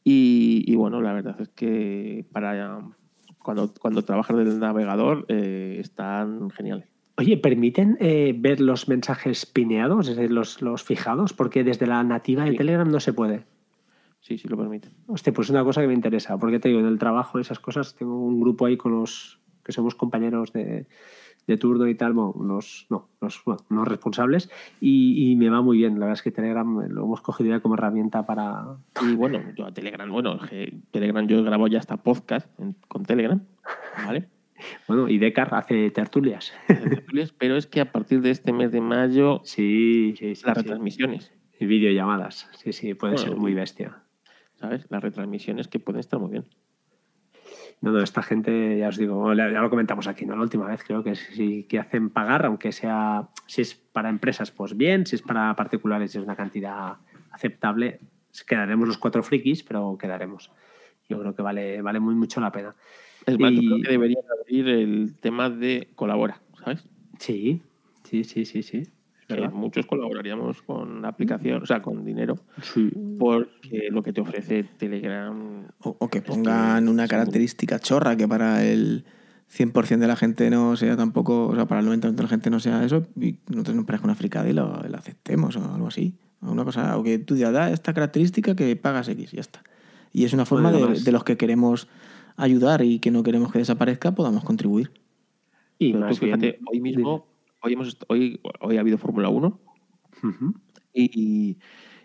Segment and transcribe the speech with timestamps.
[0.04, 2.82] Y, y, bueno, la verdad es que para
[3.40, 6.90] cuando, cuando trabajas del navegador eh, están geniales.
[7.20, 11.34] Oye, ¿permiten eh, ver los mensajes pineados, es decir, los, los, fijados?
[11.34, 12.58] Porque desde la nativa de sí.
[12.58, 13.44] Telegram no se puede.
[14.20, 14.92] Sí, sí lo permiten.
[15.08, 17.60] Hostia, pues es una cosa que me interesa, porque te digo, en el trabajo, esas
[17.60, 20.86] cosas, tengo un grupo ahí con los que somos compañeros de,
[21.48, 25.78] de turno y tal, bueno, los, no, los, bueno, responsables, y, y, me va muy
[25.78, 25.94] bien.
[25.96, 28.78] La verdad es que Telegram lo hemos cogido ya como herramienta para.
[29.02, 30.40] Y bueno, yo a Telegram, bueno,
[30.92, 33.42] Telegram yo grabo ya hasta podcast en, con Telegram,
[34.06, 34.37] ¿vale?
[34.88, 36.54] Bueno, y Decar hace tertulias.
[36.68, 37.34] tertulias.
[37.38, 41.32] Pero es que a partir de este mes de mayo, sí, sí, sí las retransmisiones.
[41.60, 44.04] Y videollamadas, sí, sí, puede bueno, ser muy bestia.
[44.56, 44.86] ¿Sabes?
[44.90, 46.46] Las retransmisiones que pueden estar muy bien.
[47.80, 50.36] No, no, esta gente, ya os digo, ya lo comentamos aquí, ¿no?
[50.36, 54.50] La última vez creo que sí que hacen pagar, aunque sea, si es para empresas,
[54.50, 56.98] pues bien, si es para particulares, es una cantidad
[57.32, 58.00] aceptable,
[58.48, 60.52] quedaremos los cuatro frikis, pero quedaremos.
[61.08, 62.76] Yo creo que vale, vale muy mucho la pena.
[63.28, 63.56] Es más, y...
[63.56, 66.84] yo creo que deberían abrir el tema de colabora, ¿sabes?
[67.20, 67.62] Sí,
[68.04, 68.84] sí, sí, sí, sí.
[69.28, 72.90] Que muchos colaboraríamos con la aplicación, o sea, con dinero, sí.
[73.20, 75.68] porque lo que te ofrece Telegram.
[75.80, 79.04] O, o que pongan es que, una característica chorra que para el
[79.54, 82.50] 100% de la gente no sea tampoco, o sea, para el 90% de la gente
[82.50, 85.88] no sea eso, y nosotros nos parezca una fricada y lo, lo, aceptemos o algo
[85.88, 86.16] así.
[86.42, 89.42] O una cosa, o que tú digas, da esta característica que pagas X, y ya
[89.42, 89.62] está.
[90.14, 91.90] Y es una forma de los que queremos
[92.38, 94.92] ayudar y que no queremos que desaparezca, podamos contribuir.
[95.80, 97.28] Y Pero más tú fíjate, bien, hoy mismo,
[97.62, 100.54] hoy, hemos, hoy, hoy ha habido Fórmula 1 uh -huh.
[100.94, 101.58] y,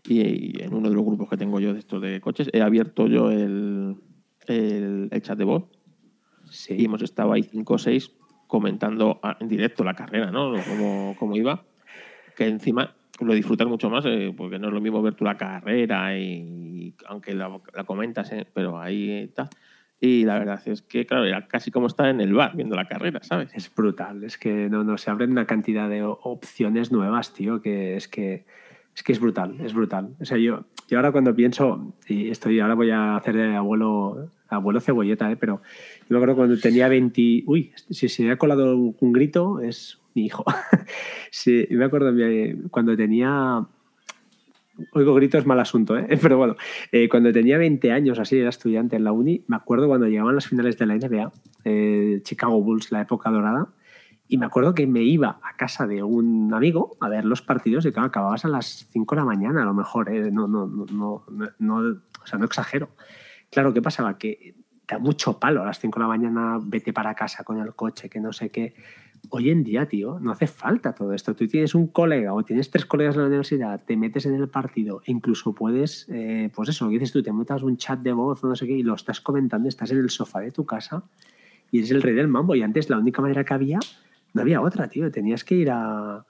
[0.07, 2.61] y, y, en uno de los grupos que tengo yo de estos de coches he
[2.61, 3.97] abierto yo el,
[4.47, 5.65] el, el chat de voz
[6.51, 6.75] sí.
[6.77, 8.13] y hemos estado ahí 5 o 6
[8.47, 10.53] comentando en directo la carrera, ¿no?
[10.69, 11.65] Cómo, cómo iba.
[12.37, 15.39] Que encima lo disfrutas mucho más, eh, porque no es lo mismo ver tú la
[15.39, 19.49] carrera y aunque la, la comentas, eh, pero ahí está.
[20.05, 22.89] Y la verdad es que, claro, era casi como estar en el bar viendo la
[22.89, 23.53] carrera, ¿sabes?
[23.55, 27.95] Es brutal, es que no, no se abren una cantidad de opciones nuevas, tío, que
[27.97, 28.45] es que
[28.97, 30.17] es que es brutal, es brutal.
[30.21, 34.29] O sea, yo, yo ahora cuando pienso, y estoy, ahora voy a hacer de abuelo,
[34.49, 35.37] abuelo cebolleta, ¿eh?
[35.37, 35.63] pero
[36.01, 40.01] yo me acuerdo cuando tenía 20, uy, si se me ha colado un, grito, es
[40.15, 40.45] mi hijo.
[41.31, 42.13] sí, me acuerdo
[42.73, 43.65] cuando tenía
[44.93, 46.07] Oigo gritos, mal asunto, ¿eh?
[46.23, 46.57] Pero bueno,
[46.91, 50.35] eh, cuando tenía 20 años, así era estudiante en la uni, me acuerdo cuando llegaban
[50.35, 51.33] las finales de la NBA,
[51.65, 53.69] eh, Chicago Bulls, la época dorada,
[54.29, 57.85] y me acuerdo que me iba a casa de un amigo a ver los partidos
[57.85, 60.31] y claro, acababas a las 5 de la mañana a lo mejor, ¿eh?
[60.31, 61.25] no, no, no,
[61.59, 62.91] no, o sea, no exagero.
[63.51, 64.17] Claro, ¿qué pasaba?
[64.17, 64.55] Que
[64.89, 68.09] da mucho palo a las 5 de la mañana, vete para casa con el coche,
[68.09, 68.75] que no sé qué
[69.31, 71.35] hoy en día, tío, no hace falta todo esto.
[71.35, 74.49] Tú tienes un colega o tienes tres colegas en la universidad, te metes en el
[74.49, 78.01] partido e incluso puedes, eh, pues eso, lo que dices tú, te metas un chat
[78.01, 80.51] de voz o no sé qué y lo estás comentando, estás en el sofá de
[80.51, 81.05] tu casa
[81.71, 82.55] y eres el rey del mambo.
[82.55, 83.79] Y antes la única manera que había,
[84.35, 85.11] no había otra, tío.
[85.11, 86.25] Tenías que ir a,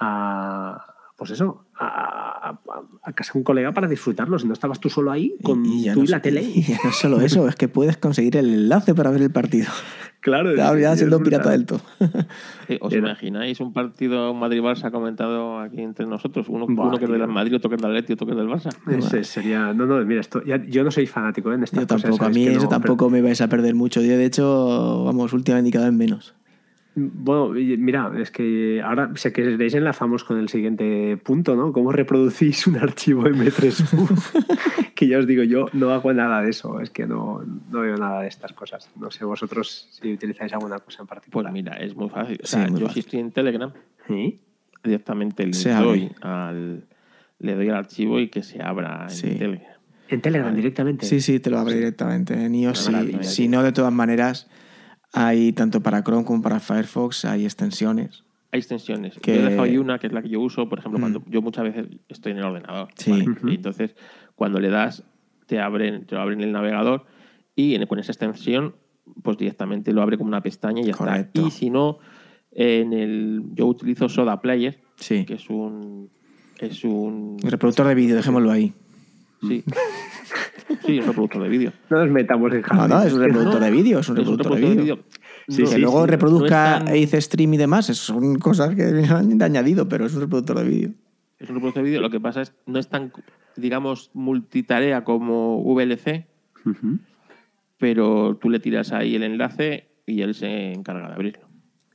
[0.00, 0.86] a
[1.16, 2.60] pues eso, a, a,
[3.02, 4.38] a, casa de un colega para disfrutarlo.
[4.38, 6.42] Si no estabas tú solo ahí con y, y tú no, y la tele.
[6.54, 9.70] Y ya no solo eso, es que puedes conseguir el enlace para ver el partido.
[10.22, 11.80] Claro, ya, ya siendo un pirata del todo.
[12.80, 16.46] ¿Os imagináis un partido Madrid-Barça comentado aquí entre nosotros?
[16.48, 18.46] Uno, uno que es del Madrid, otro que es del Atleti, otro que es del
[18.46, 18.70] Barça.
[18.86, 19.74] Ese sería.
[19.74, 21.56] No, no, mira, esto, ya, yo no soy fanático ¿eh?
[21.56, 23.10] en esta Yo tampoco, a mí eso no, tampoco pero...
[23.10, 24.00] me vais a perder mucho.
[24.00, 26.34] Yo, de hecho, vamos, últimamente cada vez menos.
[26.94, 31.72] Bueno, mira, es que ahora sé que queréis enlazamos con el siguiente punto, ¿no?
[31.72, 34.92] ¿Cómo reproducís un archivo M3U?
[34.94, 37.96] que ya os digo, yo no hago nada de eso, es que no, no veo
[37.96, 38.90] nada de estas cosas.
[39.00, 41.52] No sé vosotros si utilizáis alguna cosa en Pues particular.
[41.52, 42.38] mira, es muy fácil.
[42.42, 43.02] O Sí, sea, muy yo fácil.
[43.02, 43.72] si estoy en Telegram,
[44.06, 44.40] ¿Sí?
[44.84, 46.84] directamente le Se doy, al,
[47.38, 49.30] le doy al archivo y que se abra en Sí.
[49.38, 49.72] Telegram.
[50.08, 50.56] En Telegram Vale.
[50.56, 51.06] directamente.
[51.06, 52.34] Sí, sí, te lo abre directamente.
[52.34, 52.92] En iOS, sí.
[53.22, 53.50] si tío.
[53.52, 54.46] no, de todas maneras,
[55.12, 58.24] hay tanto para Chrome como para Firefox, hay extensiones.
[58.50, 59.18] Hay extensiones.
[59.18, 61.02] Que- Yo he dejado ahí una, que es la que yo uso, por ejemplo, Mm.
[61.02, 62.88] cuando yo muchas veces estoy en el ordenador.
[62.96, 63.10] Sí.
[63.10, 63.26] ¿vale?
[63.52, 63.94] Y entonces,
[64.34, 65.04] cuando le das,
[65.46, 67.04] te abren, te abren el navegador
[67.56, 68.74] y con esa extensión,
[69.22, 71.40] pues directamente lo abre como una pestaña y ya Correcto.
[71.40, 71.48] está.
[71.48, 71.98] Y si no,
[72.52, 75.24] en el, yo utilizo Soda Player, Sí.
[75.24, 76.10] que es un.
[76.58, 77.36] Es un.
[77.42, 78.72] El reproductor de vídeo, dejémoslo ahí.
[79.42, 79.64] Sí.
[80.84, 81.72] sí, un reproductor de vídeo.
[81.90, 84.26] No nos metamos en No, no, es un reproductor No, de vídeo, es un Es
[84.28, 84.98] un reproductor de vídeo.
[85.48, 86.10] Sí, que sí, luego sí.
[86.10, 90.14] reproduzca No es tan- Ace Stream y demás, son cosas que han añadido, pero es
[90.14, 90.90] un reproductor de vídeo.
[91.38, 92.00] Es un reproductor de vídeo.
[92.00, 93.12] Lo que pasa es no es tan,
[93.56, 96.26] digamos, multitarea como VLC,
[97.78, 101.46] pero tú le tiras ahí el enlace y él se encarga de abrirlo.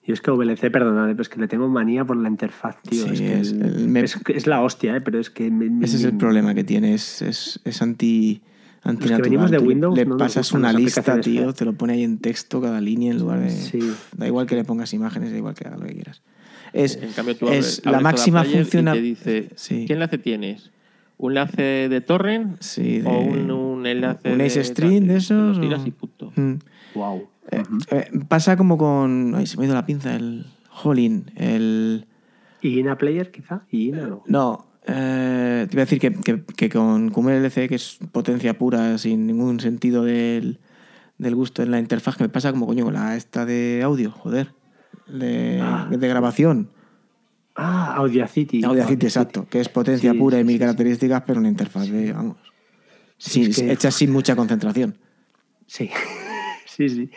[0.05, 3.03] Yo es que VLC, perdonad, pero es que le tengo manía por la interfaz, tío.
[3.07, 5.01] Sí, es, que es el- el- me- es, es la hostia, ¿eh?
[5.01, 5.51] pero es que...
[5.51, 8.41] me- me- Ese es el me- problema que tiene, es, es, es anti,
[8.89, 9.21] antinatural.
[9.21, 11.55] venimos de Windows, le no pasas una lista, tío, feas.
[11.55, 13.49] te lo pone ahí en texto cada línea en lugar de...
[13.51, 13.79] Sí.
[14.15, 16.21] Da igual que le pongas imágenes, da igual que haga lo que quieras.
[16.73, 18.43] Es, En cambio, tú es abres- la máxima
[19.01, 19.85] dice, Sí.
[19.85, 20.71] ¿qué enlace tienes?
[21.17, 22.61] ¿Un enlace de torrent?
[22.61, 25.07] Sí, de- ¿O un, un enlace un de Ace Stream tal?
[25.07, 26.31] de esos, tiras o- y punto.
[26.35, 26.53] Mm.
[26.95, 27.27] Wow.
[27.51, 29.33] Eh, eh, pasa como con...
[29.35, 30.45] Ay, se me ha ido la pinza, el
[30.83, 32.05] Holin, el...
[32.61, 33.61] ¿Y INA Player, quizá?
[33.71, 34.23] ¿Y INA no?
[34.27, 38.97] No, eh, te iba a decir que, que- que con QMLC, que es potencia pura,
[38.97, 40.59] sin ningún sentido del,
[41.17, 44.11] del gusto en la interfaz, que me pasa como coño con la esta de audio,
[44.11, 44.53] joder,
[45.07, 45.87] de, Ah.
[45.91, 46.69] de grabación.
[47.55, 48.63] Ah, Audacity.
[48.63, 51.89] Audacity, exacto, que es potencia Sí, pura y sí, mil sí, características, pero una interfaz
[51.89, 52.37] de, vamos,
[53.17, 54.97] Sí, sin- es que- hecha sin mucha concentración.
[55.65, 55.89] Sí,
[56.67, 57.09] sí, sí.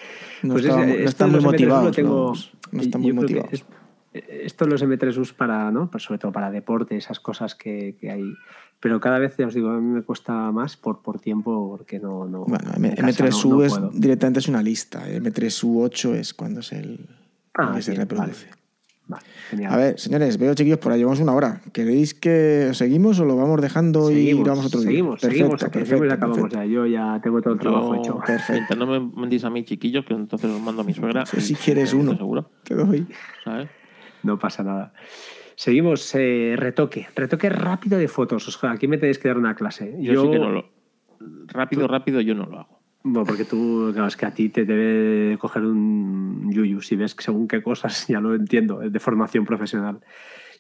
[0.43, 3.27] No Pues no de muy los M3 lo motivados, tengo- los- no están yo muy
[3.53, 3.65] es-
[4.13, 5.91] esto los M3Us para, ¿no?
[5.91, 8.35] Pues sobre todo para deporte, esas cosas que, que hay.
[8.81, 11.99] Pero cada vez, ya os digo, a mí me cuesta más por, por tiempo porque
[12.01, 12.25] no.
[12.27, 16.35] no Bueno, en M- casa M3U no- no es, directamente es una lista, M3U8 es
[16.35, 17.07] cuando es el,
[17.55, 18.47] Ah, que se reproduce.
[18.47, 18.61] vale.
[19.07, 19.73] Vale, genial.
[19.73, 21.61] A ver, señores, veo chiquillos por ahí, llevamos una hora.
[21.73, 24.89] ¿Queréis que seguimos o lo vamos dejando y seguimos, lo vamos otro día?
[24.91, 26.65] seguimos, Perfecto, seguimos, perfecto, seguimos y acabamos perfecto.
[26.65, 26.65] ya.
[26.73, 28.21] Yo ya tengo todo el trabajo Yo, hecho.
[28.25, 28.77] Perfecto.
[28.77, 31.27] no me mandéis a mí, chiquillos, que entonces os mando a mi suegra.
[31.27, 32.17] Si y- quieres y uno.
[32.17, 33.05] Seguro, Te doy.
[33.45, 33.69] ¿sabes?
[34.23, 34.93] No pasa nada.
[35.55, 37.09] Seguimos, eh, retoque.
[37.15, 38.47] Retoque rápido de fotos.
[38.49, 39.95] Os- Aquí me tenéis que dar una clase.
[40.01, 40.69] Yo, sí que no lo.
[41.49, 42.81] Rápido, rápido, yo no lo hago.
[43.03, 47.15] Bueno, porque tú, claro, es que a ti te debe coger un yuyu si ves
[47.19, 50.01] según qué cosas, ya lo entiendo, es de formación profesional.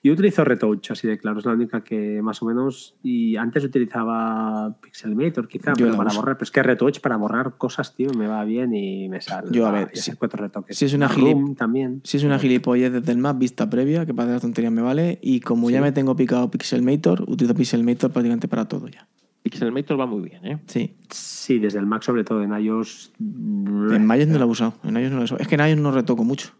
[0.02, 2.96] Yo utilizo Retouch, así de claro, es la única que más o menos.
[3.02, 6.20] Y antes utilizaba Pixelmator, quizá, Yo pero para uso.
[6.20, 6.36] borrar.
[6.38, 9.48] Pero es que Retouch para borrar cosas, tío, me va bien y me sale.
[9.52, 10.78] Yo, a ver, y si- cuatro retoques.
[10.78, 12.00] si es una gilip- también.
[12.04, 15.18] Si es una gilipollez desde el map, vista previa, que para las tonterías me vale.
[15.22, 19.06] Y como ya me tengo picado Pixelmator, utilizo Pixelmator prácticamente para todo ya.
[19.42, 20.58] Pixelmator va muy bien, ¿eh?
[20.66, 20.94] Sí.
[21.10, 23.12] Sí, desde el Mac, sobre todo en iOS.
[23.18, 24.74] En Mayos no lo he usado.
[24.84, 25.40] En iOS no lo he usado.
[25.40, 26.50] Es que en iOS no retoco mucho.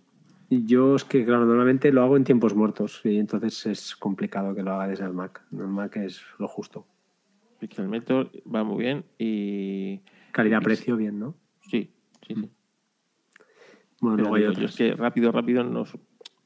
[0.50, 4.64] Yo es que, claro, normalmente lo hago en tiempos muertos y entonces es complicado que
[4.64, 5.42] lo haga desde el Mac.
[5.52, 6.86] El Mac es lo justo.
[7.60, 10.00] Pixelmator va muy bien y.
[10.32, 11.36] Calidad-precio, bien, ¿no?
[11.68, 11.92] Sí,
[12.26, 12.50] sí, sí.
[14.00, 15.84] Bueno, Pero luego hay digo, yo es que rápido, rápido, no,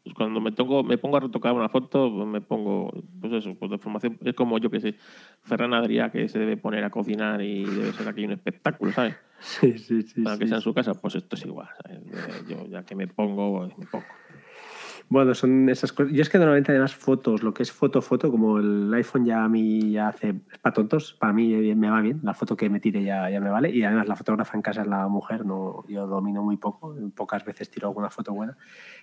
[0.04, 2.92] pues cuando me, toco, me pongo a retocar una foto, pues me pongo,
[3.22, 4.18] pues eso, pues de formación.
[4.22, 4.96] Es como yo que sé,
[5.42, 9.16] Ferran Adrià, que se debe poner a cocinar y debe ser aquí un espectáculo, ¿sabes?
[9.40, 10.22] Sí, sí, sí.
[10.22, 10.48] Para que sí.
[10.48, 12.00] sea en su casa, pues esto es igual, ¿sabes?
[12.48, 14.06] Yo ya que me pongo, pues me pongo.
[15.10, 16.12] Bueno, son esas cosas.
[16.12, 19.44] Yo es que normalmente además fotos, lo que es foto, foto, como el iPhone ya
[19.44, 22.56] a mí ya hace es para tontos, para mí eh, me va bien, la foto
[22.56, 23.70] que me tire ya, ya me vale.
[23.70, 27.44] Y además la fotógrafa en casa es la mujer, no, yo domino muy poco, pocas
[27.44, 28.56] veces tiro alguna foto buena.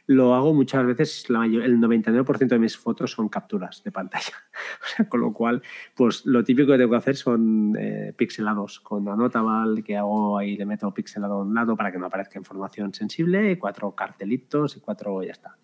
[0.07, 4.33] Lo hago muchas veces, la mayor- el 99% de mis fotos son capturas de pantalla.
[4.81, 5.61] O sea, con lo cual,
[5.95, 10.57] pues lo típico que tengo que hacer son eh, pixelados con Anotable, que hago ahí,
[10.57, 14.79] le meto pixelado a un lado para que no aparezca información sensible, cuatro cartelitos y
[14.81, 15.57] cuatro, ya está.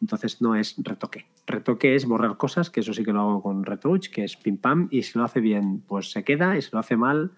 [0.00, 1.26] Entonces no es retoque.
[1.46, 4.56] Retoque es borrar cosas, que eso sí que lo hago con Retouch, que es pim
[4.56, 7.32] pam, y si lo hace bien, pues se queda, y si lo hace mal,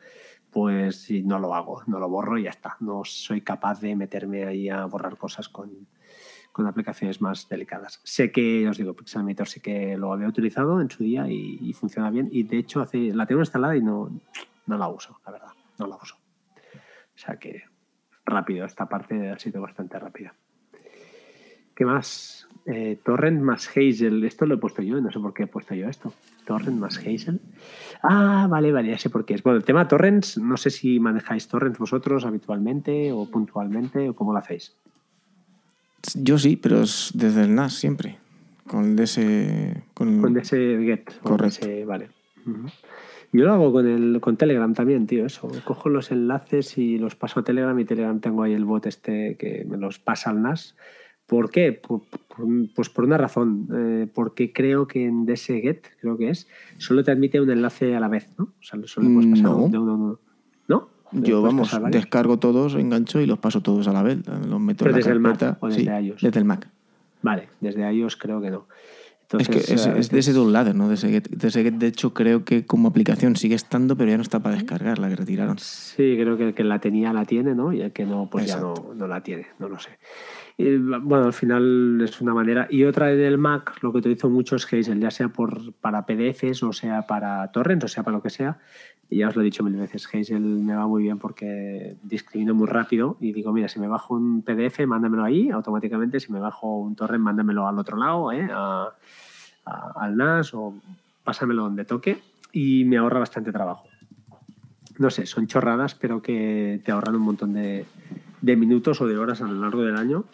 [0.51, 2.77] pues no lo hago, no lo borro y ya está.
[2.81, 5.89] No soy capaz de meterme ahí a borrar cosas con,
[6.53, 8.01] con aplicaciones más delicadas.
[8.05, 12.11] Sé que, os digo, Pixelmator sí que lo había utilizado en su día y, funciona
[12.11, 14.11] bien, y de hecho la tengo instalada y no,
[14.67, 16.17] no la uso, la verdad, no la uso.
[16.17, 17.65] O sea que
[18.25, 20.35] rápido, esta parte ha sido bastante rápida.
[21.75, 22.49] ¿Qué más?
[22.67, 24.23] Eh, Torrent más Hazel.
[24.25, 26.13] Esto lo he puesto yo, no sé por qué he puesto yo esto.
[26.45, 27.41] Torrent más Hazel.
[28.03, 29.43] Ah, vale, vale, ya sé por qué es.
[29.43, 34.33] Bueno, el tema torrents, no sé si manejáis torrents vosotros habitualmente o puntualmente o cómo
[34.33, 34.75] lo hacéis.
[36.15, 38.19] Yo sí, pero es desde el NAS siempre.
[38.67, 39.83] Con ese.
[39.95, 41.19] Con, Con ese get.
[41.23, 41.67] Correcto.
[41.67, 42.09] ese- vale.
[43.33, 45.51] Yo lo hago con, el, con Telegram también, tío, eso.
[45.65, 49.37] Cojo los enlaces y los paso a Telegram y Telegram tengo ahí el bot este
[49.37, 50.75] que me los pasa al NAS.
[51.31, 51.73] ¿Por qué?
[51.73, 53.69] Por- por- pues por una razón.
[53.73, 58.01] eh, porque creo que en DSGet, creo que es, solo te admite un enlace a
[58.01, 58.45] la vez, ¿no?
[58.47, 59.69] O sea, solo puedes pasar No.
[59.69, 60.19] de uno a uno.
[60.67, 60.89] ¿No?
[61.13, 64.19] ¿Le Yo, vamos, pasar descargo todos, engancho y los paso todos a la vez.
[64.27, 65.59] Los meto Pero en la desde el Mac carpeta.
[65.65, 66.21] o desde Sí, iOS.
[66.23, 66.69] Desde el Mac.
[67.23, 68.67] Vale, desde iOS creo que no.
[69.39, 70.89] es que es, es de ese dos lados, ¿no?
[70.89, 74.23] De ese, de ese de hecho, creo que como aplicación sigue estando, pero ya no
[74.23, 75.57] está para descargar, la que retiraron.
[75.59, 77.73] Sí, creo que el que la tenía la tiene, ¿no?
[77.73, 79.91] Y el que no, pues ya no, no la tiene, no lo sé.
[81.03, 82.67] Bueno, al final es una manera.
[82.71, 86.05] Y otra en el Mac, lo que utilizo mucho es Hazel, ya sea por, para
[86.07, 88.59] PDFs, o sea para torrents, o sea para lo que sea.
[89.09, 92.55] Y ya os lo he dicho mil veces, Hazel me va muy bien porque discrimino
[92.55, 96.21] muy rápido y digo, mira, si me bajo un PDF, mándamelo ahí automáticamente.
[96.21, 98.49] Si me bajo un torrent, mándamelo al otro lado, ¿eh?
[98.53, 98.91] A-
[99.67, 100.75] a- al NAS o
[101.25, 102.19] pásamelo donde toque
[102.53, 103.85] y me ahorra bastante trabajo
[104.99, 107.87] no sé, son chorradas, pero que te ahorran un montón de,
[108.43, 110.25] de minutos o de horas a lo largo del año.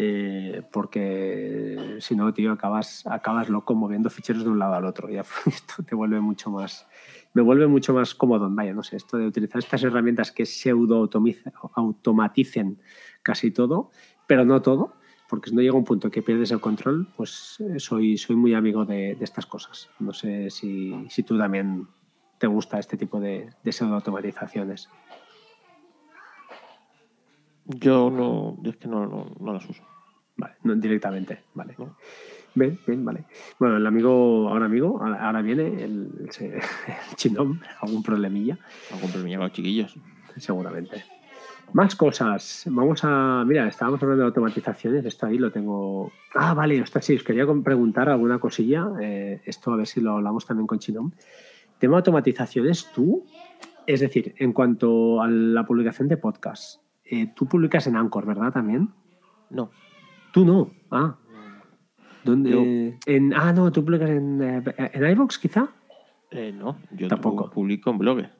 [0.00, 5.08] Eh, porque si no, tío, acabas, acabas loco moviendo ficheros de un lado al otro.
[5.12, 6.86] Ya esto te vuelve mucho más.
[7.34, 8.48] Me vuelve mucho más cómodo.
[8.48, 11.10] Vaya, no sé, esto de utilizar estas herramientas que pseudo
[11.74, 12.80] automaticen
[13.24, 13.90] casi todo,
[14.28, 14.94] pero no todo,
[15.28, 18.54] porque si no llega un punto que pierdes el control, pues eh, soy, soy muy
[18.54, 19.90] amigo de, de estas cosas.
[19.98, 21.88] No sé si, si tú también
[22.38, 24.88] te gusta este tipo de, de pseudo-automatizaciones.
[27.68, 29.82] Yo no, yo es que no, no, no las uso.
[30.36, 31.74] Vale, no, directamente, vale.
[31.78, 31.96] No.
[32.54, 33.24] Bien, bien, vale.
[33.58, 38.58] Bueno, el amigo, ahora amigo, ahora viene el, el, se- el chinón, algún problemilla,
[38.92, 39.96] Algún premio con los chiquillos.
[40.36, 41.04] seguramente.
[41.74, 42.64] Más cosas.
[42.70, 43.44] Vamos a.
[43.46, 45.04] Mira, estábamos hablando de automatizaciones.
[45.04, 46.10] Esto ahí lo tengo.
[46.34, 48.88] Ah, vale, esto sí, os quería preguntar alguna cosilla.
[49.02, 51.14] eh, esto a ver si lo hablamos también con Chinón.
[51.78, 53.26] Tema automatizaciones, tú.
[53.86, 58.52] Es decir, en cuanto a la publicación de podcast, eh, tú publicas en Anchor, ¿verdad?
[58.52, 58.90] También.
[59.50, 59.70] No.
[60.32, 60.70] Tú no.
[60.90, 61.16] Ah,
[62.24, 62.50] ¿dónde?
[62.50, 64.62] Yo- En, ah, no, tú publicas en, eh,
[64.92, 65.68] en iVoox, quizá.
[66.30, 67.50] Eh, no, yo Tampoco.
[67.50, 68.32] publico en Blogger.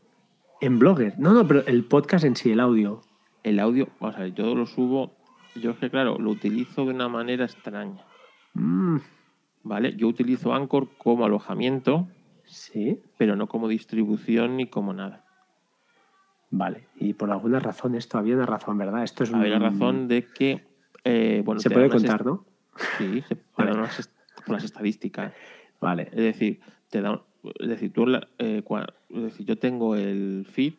[0.60, 1.18] En Blogger.
[1.18, 3.00] No, no, pero el podcast en sí, el audio.
[3.42, 5.16] El audio, o sea, yo lo subo.
[5.54, 8.04] Yo es que, claro, lo utilizo de una manera extraña.
[8.54, 8.98] Mm,
[9.62, 9.96] ¿Vale?
[9.96, 12.08] Yo utilizo Anchor como alojamiento,
[12.44, 13.00] sí.
[13.16, 15.24] pero no como distribución ni como nada.
[16.50, 19.02] Vale, y por alguna razón, esto había una razón, ¿verdad?
[19.04, 20.64] Esto es Había un- la razón de que.
[21.04, 22.46] eh, bueno, Se puede unas contar, ¿no?
[22.96, 23.70] Sí, se Vale.
[23.70, 24.12] dan unas est-
[24.46, 25.32] las estadísticas.
[25.80, 26.04] Vale.
[26.10, 27.22] Es decir, te da,
[27.60, 28.06] es decir, tú
[28.38, 30.74] eh, cua- es decir, yo tengo el feed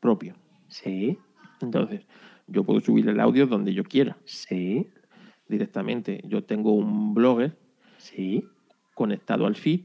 [0.00, 0.34] propio.
[0.68, 1.18] Sí,
[1.60, 2.06] Entonces,
[2.46, 4.88] yo puedo subir el audio donde yo quiera sí,
[5.48, 6.20] directamente.
[6.24, 7.56] Yo tengo un blogger
[7.98, 8.44] sí.
[8.94, 9.82] conectado al feed.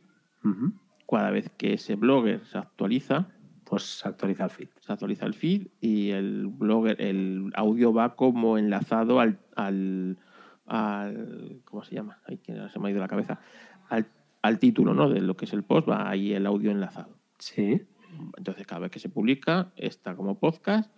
[1.09, 3.27] Cada vez que ese blogger se actualiza,
[3.73, 4.67] Pues actualiza el feed.
[4.81, 10.17] se actualiza el feed y el blogger, el audio va como enlazado al, al,
[10.67, 12.19] al- ¿cómo se llama?
[12.27, 13.39] Ay, que se me ha ido la cabeza.
[13.89, 14.05] Al,
[14.43, 15.09] al título, ¿no?
[15.09, 17.17] De lo que es el post, va ahí el audio enlazado.
[17.39, 17.81] Sí,
[18.37, 20.91] Entonces, cada vez que se publica, está como podcast,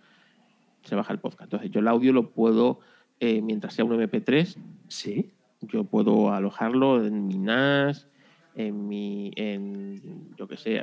[0.82, 1.44] se baja el podcast.
[1.44, 2.80] Entonces, yo el audio lo puedo,
[3.20, 4.56] eh, mientras sea un MP3,
[4.88, 5.32] sí.
[5.62, 8.06] yo puedo alojarlo en mi NAS,
[8.54, 10.82] en mi, en, yo que sé,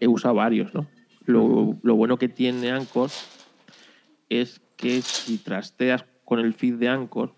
[0.00, 0.86] he usado varios, ¿no?
[1.32, 3.10] Lo, lo bueno que tiene Anchor
[4.28, 7.34] es que si trasteas con el feed de Anchor,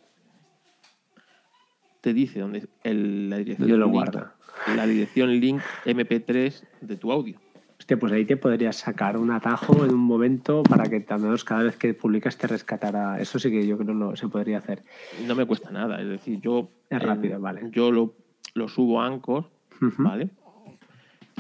[2.00, 4.34] te dice dónde el, la dirección ¿Dónde lo link, guarda?
[4.74, 7.38] la dirección link MP3 de tu audio.
[7.78, 11.44] Hostia, pues ahí te podrías sacar un atajo en un momento para que al menos
[11.44, 13.20] cada vez que publicas te rescatara.
[13.20, 14.82] Eso sí que yo creo lo se podría hacer.
[15.26, 17.62] No me cuesta nada, es decir, yo Es rápido, vale.
[17.72, 18.14] Yo lo,
[18.54, 20.02] lo subo a Anchor, Ujú.
[20.02, 20.30] ¿vale?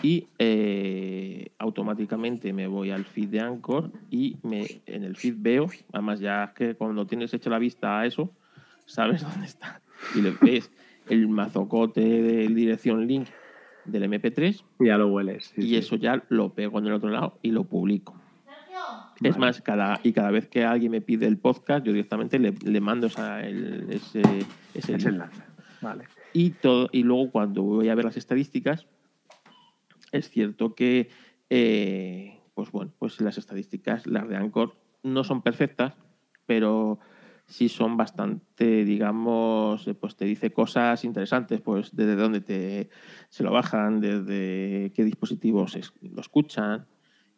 [0.02, 5.66] Y eh, automáticamente me voy al feed de Anchor y me, en el feed veo,
[5.92, 8.32] además ya es que cuando tienes hecha la vista a eso,
[8.86, 9.80] sabes dónde está.
[10.14, 10.70] Y le ves
[11.08, 13.28] el mazocote de dirección link
[13.84, 15.52] del MP3 Ya lo hueles.
[15.54, 15.76] sí, y sí.
[15.76, 18.14] eso ya lo pego en el otro lado y lo publico.
[19.22, 19.38] Es Vale.
[19.38, 22.80] más, cada, y cada vez que alguien me pide el podcast, yo directamente le, le
[22.80, 25.06] mando esa- el- ese, ese Ese link.
[25.08, 25.42] enlace.
[25.82, 26.04] Vale.
[26.32, 28.86] Y, todo, y luego cuando voy a ver las estadísticas,
[30.12, 31.08] es cierto que,
[31.48, 35.94] eh, pues bueno, pues las estadísticas, las de Anchor, no son perfectas,
[36.46, 36.98] pero
[37.46, 42.90] sí son bastante, digamos, eh, pues te dice cosas interesantes, pues desde dónde te,
[43.28, 46.86] se lo bajan, desde qué dispositivos es- lo escuchan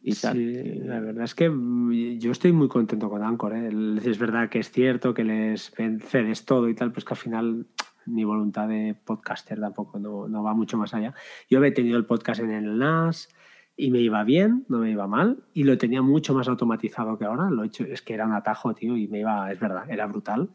[0.03, 0.37] y tal.
[0.37, 3.55] Sí, la verdad es que mm, yo estoy muy contento con Anchor.
[3.55, 3.71] ¿eh?
[4.05, 7.67] Es verdad que es cierto que les cedes todo y tal, pues que al final
[8.07, 11.15] mi voluntad de podcaster tampoco no, no va mucho más allá.
[11.49, 13.29] Yo he tenido el podcast en el NAS
[13.77, 17.25] y me iba bien, no me iba mal, y lo tenía mucho más automatizado que
[17.25, 17.51] ahora.
[17.51, 20.07] Lo he hecho, es que era un atajo, tío, y me iba, es verdad, era
[20.07, 20.51] brutal.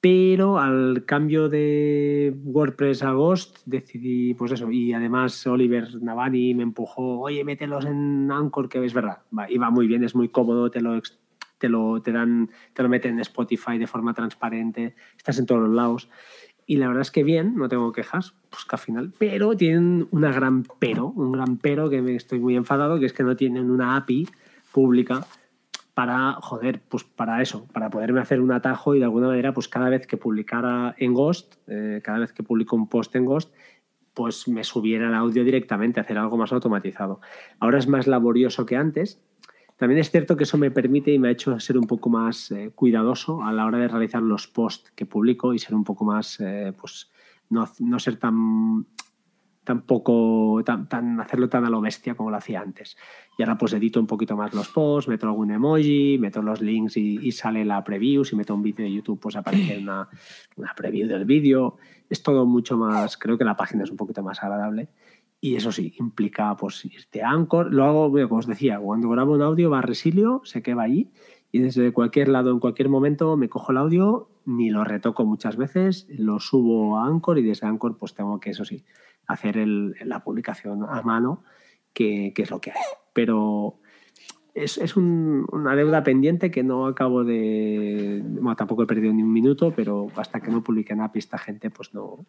[0.00, 6.64] Pero al cambio de WordPress a Ghost decidí, pues eso, y además Oliver Navani me
[6.64, 10.80] empujó, oye, mételos en Anchor, que es verdad, va, muy bien, es muy cómodo, te
[10.80, 11.00] lo,
[11.58, 15.62] te lo, te dan, te lo meten en Spotify de forma transparente, estás en todos
[15.62, 16.08] los lados.
[16.66, 20.06] Y la verdad es que bien, no tengo quejas, pues que al final, pero tienen
[20.10, 23.36] una gran pero, un gran pero que me estoy muy enfadado, que es que no
[23.36, 24.28] tienen una API
[24.72, 25.26] pública
[25.94, 29.68] para, joder, pues para eso, para poderme hacer un atajo y de alguna manera, pues
[29.68, 33.52] cada vez que publicara en Ghost, eh, cada vez que publico un post en Ghost,
[34.14, 37.20] pues me subiera el audio directamente, hacer algo más automatizado.
[37.58, 39.20] Ahora es más laborioso que antes.
[39.82, 42.52] También es cierto que eso me permite y me ha hecho ser un poco más
[42.52, 46.04] eh, cuidadoso a la hora de realizar los posts que publico y ser un poco
[46.04, 47.10] más, eh, pues
[47.50, 48.86] no, no ser tan
[49.64, 52.96] tampoco tan, tan, hacerlo tan a lo bestia como lo hacía antes.
[53.36, 56.96] Y ahora pues edito un poquito más los posts, meto algún emoji, meto los links
[56.96, 58.24] y, y sale la preview.
[58.24, 60.08] Si meto un vídeo de YouTube, pues aparece una,
[60.54, 61.78] una preview del vídeo.
[62.08, 64.90] Es todo mucho más, creo que la página es un poquito más agradable.
[65.44, 67.74] Y eso sí, implica pues irte a Anchor.
[67.74, 70.84] Lo hago, como os decía, cuando grabo un audio va a Resilio, sé que va
[70.84, 71.10] allí.
[71.50, 75.56] Y desde cualquier lado, en cualquier momento, me cojo el audio, ni lo retoco muchas
[75.56, 78.84] veces, lo subo a Anchor y desde Anchor pues tengo que, eso sí,
[79.26, 81.42] hacer la publicación a mano,
[81.92, 82.76] que, que es lo que hay.
[83.12, 83.80] Pero
[84.54, 88.22] es, es un- una deuda pendiente que no acabo de...
[88.24, 91.68] Bueno, tampoco he perdido ni un minuto, pero hasta que no publiquen API esta gente,
[91.70, 92.24] pues no,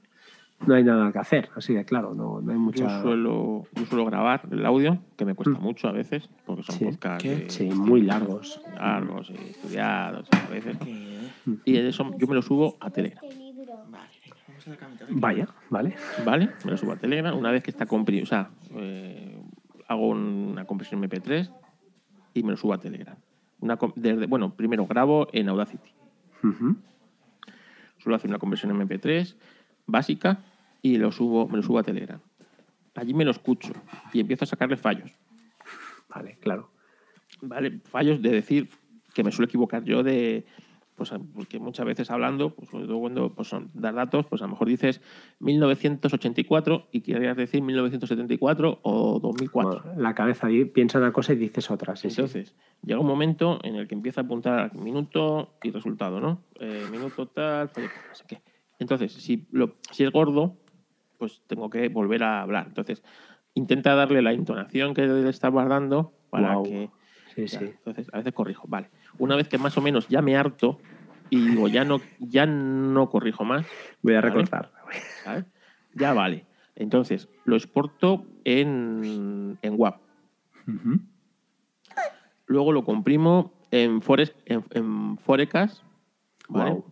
[0.67, 1.49] no hay nada que hacer.
[1.55, 2.83] Así de claro, no, no hay mucha...
[2.87, 5.63] Yo suelo, yo suelo grabar el audio, que me cuesta Mm.
[5.63, 6.85] mucho a veces, porque son Sí.
[6.85, 8.61] podcasts Sí, muy largos.
[8.75, 10.77] largos y estudiados a veces.
[11.65, 13.23] Y de eso yo me lo subo a Telegram.
[13.23, 14.09] Vale,
[14.47, 15.05] vamos a la camita.
[15.09, 15.95] Vaya, vale.
[16.25, 16.49] ¿Vale?
[16.65, 17.37] Me lo subo a Telegram.
[17.37, 19.37] Una vez que está comprimido, o sea, eh,
[19.87, 21.51] hago una compresión MP3
[22.33, 23.15] y me lo subo a Telegram.
[23.59, 25.89] Una, desde, bueno, primero grabo en Audacity.
[27.97, 29.35] Suelo hacer una conversión MP3
[29.85, 30.39] básica
[30.83, 32.19] y lo subo, me lo subo a Telegram.
[32.93, 33.73] Allí me lo escucho
[34.13, 35.11] y empiezo a sacarle fallos.
[36.13, 36.69] Vale, claro.
[37.41, 37.79] ¿Vale?
[37.85, 38.69] Fallos de decir
[39.15, 40.45] que me suelo equivocar yo de.
[40.95, 44.67] Pues porque muchas veces hablando, pues cuando pues, son dar datos, pues a lo mejor
[44.67, 45.01] dices
[45.39, 49.81] 1984 y querías decir 1974 o 2004.
[49.83, 51.95] Bueno, la cabeza di- piensa una cosa y dices otra.
[51.95, 52.21] Sí, sí.
[52.21, 56.43] Entonces, llega un momento en el que empieza a apuntar minuto y resultado, ¿no?
[56.59, 58.41] Eh, minuto tal, no sé qué.
[58.79, 60.57] Entonces, si, lo, si es gordo,
[61.23, 62.65] pues tengo que volver a hablar.
[62.67, 63.01] Entonces,
[63.53, 66.89] intenta darle la entonación que le estás guardando para que.
[67.33, 67.65] Sí, ya, sí.
[67.65, 68.65] Entonces, a veces corrijo.
[68.67, 68.89] Vale.
[69.19, 70.81] Una vez que más o menos ya me harto
[71.29, 73.65] y digo, ya no, ya no corrijo más,
[74.01, 74.33] Voy a Vale.
[74.33, 74.71] recortar.
[75.93, 76.45] Ya vale.
[76.75, 80.01] Entonces, lo exporto en, en WAP.
[82.47, 85.83] Luego lo comprimo en, Forex, en, en Forecast,
[86.49, 86.83] ¿vale?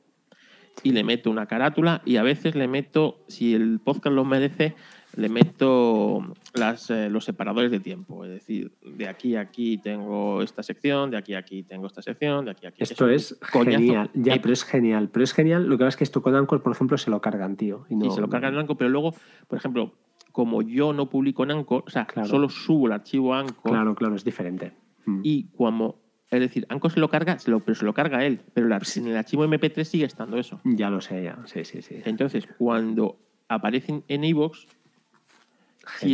[0.83, 4.73] Y le meto una carátula y a veces le meto, si el podcast lo merece,
[5.15, 8.23] le meto las, eh, los separadores de tiempo.
[8.25, 12.01] Es decir, de aquí a aquí tengo esta sección, de aquí a aquí tengo esta
[12.01, 12.83] sección, de aquí a aquí.
[12.83, 13.77] Esto es coñazo.
[13.79, 14.09] genial.
[14.13, 15.09] Ya, pero es genial.
[15.11, 15.67] Pero es genial.
[15.67, 17.85] Lo que pasa es que esto con Anchor, por ejemplo, se lo cargan, tío.
[17.89, 19.13] Y, no, y se lo carga en Anchor, pero luego,
[19.47, 19.93] por ejemplo,
[20.31, 22.29] como yo no publico en Anchor, o sea, Claro.
[22.29, 24.71] solo subo el archivo a Anchor Claro, claro, es diferente.
[25.05, 25.19] Mm.
[25.23, 25.95] y como,
[26.31, 28.73] es decir, Anchor se lo carga, se lo, pero se lo carga él, pero el
[28.73, 30.59] ar- en el archivo MP3 sigue estando eso.
[30.63, 31.37] Ya lo sé, ya.
[31.45, 32.01] Sí, sí, sí.
[32.05, 34.67] Entonces, cuando aparecen en iVoox, sí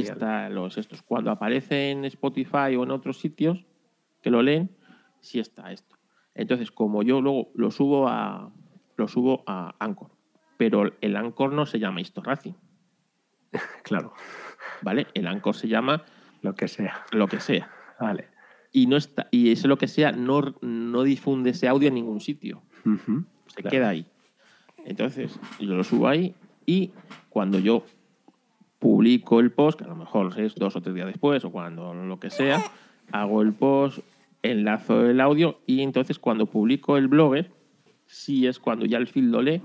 [0.04, 0.14] Genial.
[0.14, 1.02] está los estos.
[1.04, 3.66] Cuando aparece en Spotify o en otros sitios
[4.22, 4.76] que lo leen,
[5.22, 5.96] sí está esto.
[6.36, 8.52] Entonces, como yo luego lo subo a
[8.96, 10.10] lo subo a Anchor,
[10.58, 12.56] pero el Anchor no se llama Historracing,
[13.84, 14.14] Claro,
[14.82, 15.08] ¿vale?
[15.14, 16.04] El Anchor se llama
[16.42, 17.06] lo que sea.
[17.12, 17.70] lo que sea.
[18.00, 18.30] Vale.
[18.72, 22.20] Y no está y ese lo que sea no, no difunde ese audio en ningún
[22.22, 22.62] sitio.
[22.86, 23.24] Ujú.
[23.48, 23.70] se Claro.
[23.70, 24.06] queda ahí.
[24.86, 26.92] Entonces, yo lo subo ahí y
[27.30, 27.84] cuando yo
[28.80, 31.94] publico el post, que a lo mejor es dos o tres días después o cuando
[31.94, 32.64] lo que sea,
[33.12, 34.00] hago el post,
[34.44, 37.52] enlazo el audio y entonces cuando publico el blogger,
[38.06, 39.62] sí es cuando ya el feed lo lee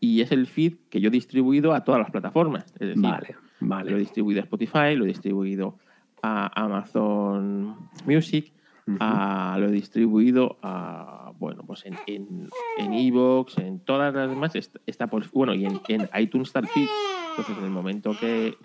[0.00, 2.64] y es el feed que yo he distribuido a todas las plataformas.
[2.78, 3.98] Es decir, Vale, lo he vale.
[3.98, 5.78] distribuido a Spotify, lo he distribuido
[6.22, 8.52] a Amazon Music,
[9.00, 14.54] a lo he distribuido a, bueno, pues en en, en Evox, en todas las demás,
[14.54, 16.60] está, está por, bueno, y en, en iTunes está.
[16.60, 18.56] Entonces, en el momento que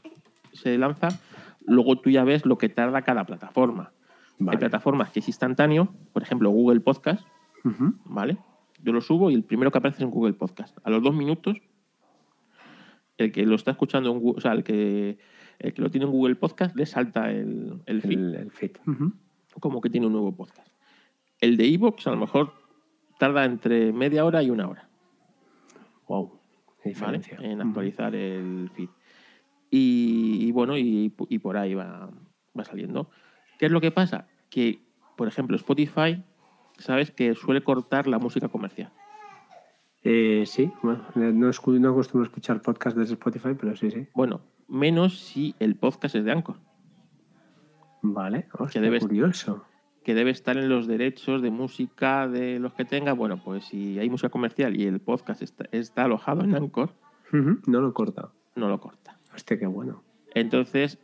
[0.54, 1.10] se lanza,
[1.66, 3.92] luego tú ya ves lo que tarda cada plataforma.
[4.48, 7.26] Hay plataformas que es instantáneo, por ejemplo, Google Podcast.
[8.06, 8.38] ¿vale?
[8.82, 10.78] Yo lo subo y el primero que aparece es en Google Podcast.
[10.84, 11.58] A los dos minutos,
[13.18, 15.18] el que lo está escuchando, en Google, o sea, el que,
[15.60, 18.72] el que lo tiene en Google Podcast, le salta el, el feed El, el feed.
[18.86, 19.14] Ujú.
[19.60, 20.68] como que tiene un nuevo podcast.
[21.40, 22.54] El de Evox a lo mejor
[23.20, 24.90] tarda entre media hora y una hora
[26.08, 26.32] Wow.
[26.84, 27.18] Qué ¿vale?
[27.20, 27.38] diferencia.
[27.42, 28.90] en actualizar el feed.
[29.72, 32.10] Y, y bueno, y, y por ahí va,
[32.58, 33.10] va saliendo.
[33.58, 34.28] ¿Qué es lo que pasa?
[34.50, 34.82] Que,
[35.16, 36.22] por ejemplo, Spotify,
[36.78, 38.92] sabes que suele cortar la música comercial.
[40.04, 44.06] Eh, sí, bueno, eh, no, no acostumbro a escuchar podcast desde Spotify, pero sí, sí.
[44.14, 46.58] Bueno, menos si el podcast es de Anchor,
[48.02, 49.66] Vale, hostia, debes- curioso.
[50.04, 53.14] que debe estar en los derechos de música de los que tenga.
[53.14, 56.90] Bueno, pues si hay música comercial y el podcast está, está alojado en Anchor,
[57.32, 58.32] No lo corta.
[58.56, 59.18] no lo corta.
[59.34, 60.04] Hostia, qué bueno.
[60.36, 61.00] Entonces,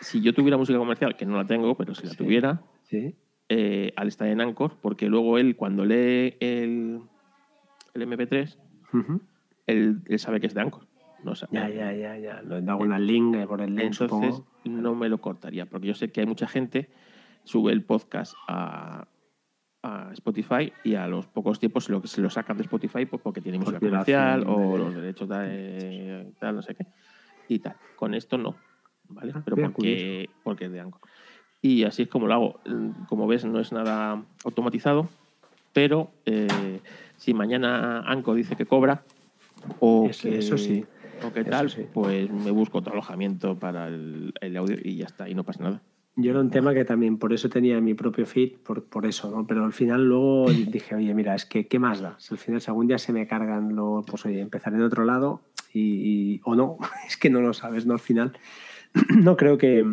[0.00, 2.16] si yo tuviera música comercial, que no la tengo, pero si la Sí.
[2.18, 3.14] tuviera, Sí.
[3.48, 7.00] eh, al estar en Anchor, porque luego él, cuando lee el,
[7.94, 8.58] el MP3,
[8.92, 9.20] Ujú.
[9.68, 10.86] él, él sabe que es de Anchor.
[11.34, 11.50] No.
[11.52, 12.42] Ya, ya, ya, ya.
[12.42, 14.46] Lo hago link eh, por el link, Entonces, supongo.
[14.64, 16.88] no me lo cortaría, porque yo sé que hay mucha gente
[17.44, 19.06] sube el podcast a,
[19.82, 23.22] a Spotify y a los pocos tiempos se lo, se lo sacan de Spotify pues,
[23.22, 26.86] porque tiene música comercial o los derechos de tal, no sé qué.
[27.48, 27.76] Y tal.
[27.94, 28.56] Con esto no.
[29.08, 29.32] ¿Vale?
[29.34, 31.00] Ah, Pero porque, porque es de Anchor.
[31.62, 32.60] Y así es como lo hago.
[32.66, 35.08] Mm, Como ves, no es nada automatizado,
[35.72, 36.80] pero eh,
[37.16, 39.04] si mañana Anchor dice que cobra
[39.78, 40.84] o Eso- que, eso sí.
[41.24, 41.82] O Eso tal, sí.
[41.92, 45.62] pues me busco otro alojamiento para el, el audio y ya está, y no pasa
[45.64, 45.82] nada.
[46.18, 49.30] Yo era un tema que también por eso tenía mi propio feed, por, por eso,
[49.30, 49.46] ¿no?
[49.46, 52.14] Pero al final luego dije, oye, mira, es que ¿qué más da?
[52.18, 55.04] Si al final, si algún día se me cargan, luego, pues oye, empezaré en otro
[55.04, 55.42] lado
[55.74, 55.80] y,
[56.36, 57.92] y- o no, es que no lo sabes, ¿no?
[57.92, 58.32] Al final,
[59.22, 59.84] no creo que,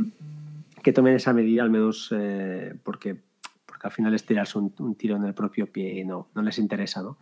[0.81, 3.17] que tomen esa medida, al menos eh, porque,
[3.65, 6.41] porque al final es tirarse un, un tiro en el propio pie y no, no
[6.41, 7.17] les interesa, ¿no?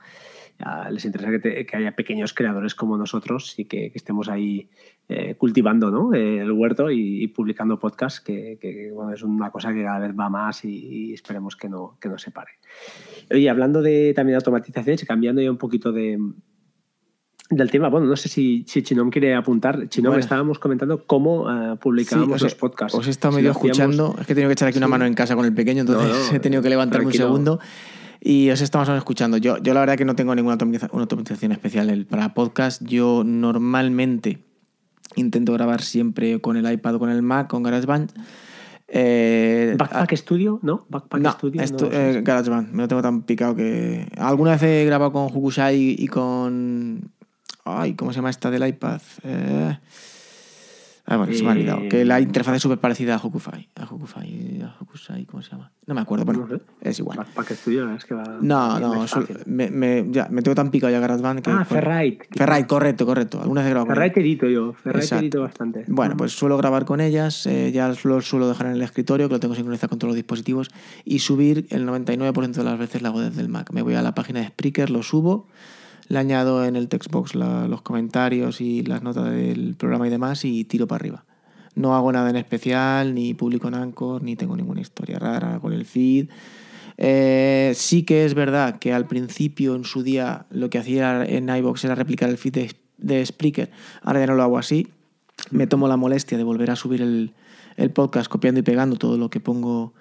[0.91, 4.69] Les interesa que, te- que haya pequeños creadores como nosotros y que, que estemos ahí
[5.09, 6.13] eh, cultivando ¿no?
[6.13, 9.99] Eh, el huerto y, y publicando podcasts, que, que, bueno, es una cosa que cada
[9.99, 12.51] vez va más y, y esperemos que no, que no se pare.
[13.31, 16.17] Oye, hablando de también de automatizaciones y cambiando ya un poquito de,
[17.49, 19.89] del tema, bueno, no sé si, si Chinom quiere apuntar.
[19.89, 20.19] Chinom, Bueno.
[20.21, 22.97] estábamos comentando cómo eh, publicábamos Sí, los podcasts.
[22.97, 24.15] Os he estado Si medio lo hacíamos- escuchando.
[24.21, 26.07] Es que he tenido que echar aquí una mano en casa con el pequeño, entonces
[26.07, 27.59] No, no, he tenido que levantarme un segundo.
[28.23, 29.37] Y os estamos escuchando.
[29.37, 32.83] Yo, yo la verdad que no tengo ninguna automatiza- una automatización especial para podcast.
[32.83, 34.45] Yo normalmente
[35.15, 38.11] intento grabar siempre con el iPad o con el Mac, con GarageBand.
[38.87, 40.85] Eh, Backpack Studio, ¿no?
[40.89, 41.61] Backpack no, Studio.
[41.63, 42.21] no, eh.
[42.23, 44.07] GarageBand, me lo tengo tan picado que.
[44.17, 47.11] Alguna vez he grabado con Hukusai y con.
[47.65, 49.01] Ay, ¿cómo se llama esta del iPad?
[49.23, 49.77] Eh...
[51.13, 51.81] Ah, bueno, se me ha olvidado.
[51.81, 53.67] Eh, Que la interfaz es súper parecida a Hokufai.
[53.75, 55.71] A Hokufai, a Hokusai, ¿cómo se llama?
[55.85, 56.61] No me acuerdo, bueno, No sé.
[56.81, 57.17] es igual.
[57.17, 58.37] Backpack Studio, la verdad es que va.
[58.41, 59.43] No, no, sol- fácil.
[59.45, 61.51] me, me- ya, me tengo tan picado ya GarageBand que.
[61.51, 62.27] Ah, Ferrite.
[62.31, 63.41] Ferrite, correcto, correcto.
[63.41, 64.73] Alguna vez he grabado con Ferrite edito yo.
[64.73, 65.21] Ferrite Exacto.
[65.23, 65.83] edito bastante.
[65.87, 69.33] Bueno, pues suelo grabar con ellas, eh, ya lo suelo dejar en el escritorio, que
[69.33, 70.69] lo tengo sincronizado con todos los dispositivos,
[71.03, 73.71] y subir el 99% de las veces la hago desde el Mac.
[73.73, 75.47] Me voy a la página de Spreaker, lo subo,
[76.11, 80.43] le añado en el textbox la- los comentarios y las notas del programa y demás,
[80.43, 81.25] y tiro para arriba.
[81.73, 85.71] No hago nada en especial, ni publico en Anchor, ni tengo ninguna historia rara con
[85.71, 86.27] el feed.
[86.97, 91.47] Eh, sí que es verdad que al principio, en su día, lo que hacía en
[91.47, 93.71] iBox era replicar el feed de, de Spreaker.
[94.01, 94.89] Ahora ya no lo hago así.
[95.49, 97.33] Me tomo la molestia de volver a subir el,
[97.93, 99.93] podcast copiando y pegando todo lo que pongo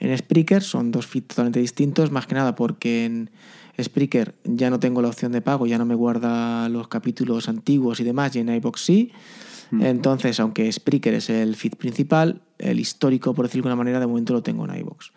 [0.00, 0.62] en Spreaker.
[0.62, 3.30] Son dos feeds totalmente distintos, más que nada porque en
[3.82, 8.00] Spreaker ya no tengo la opción de pago, ya no me guarda los capítulos antiguos
[8.00, 9.12] y demás, y en iBox sí.
[9.80, 14.06] Entonces, aunque Spreaker es el feed principal, el histórico, por decirlo de alguna manera, de
[14.06, 15.12] momento lo tengo en iBox.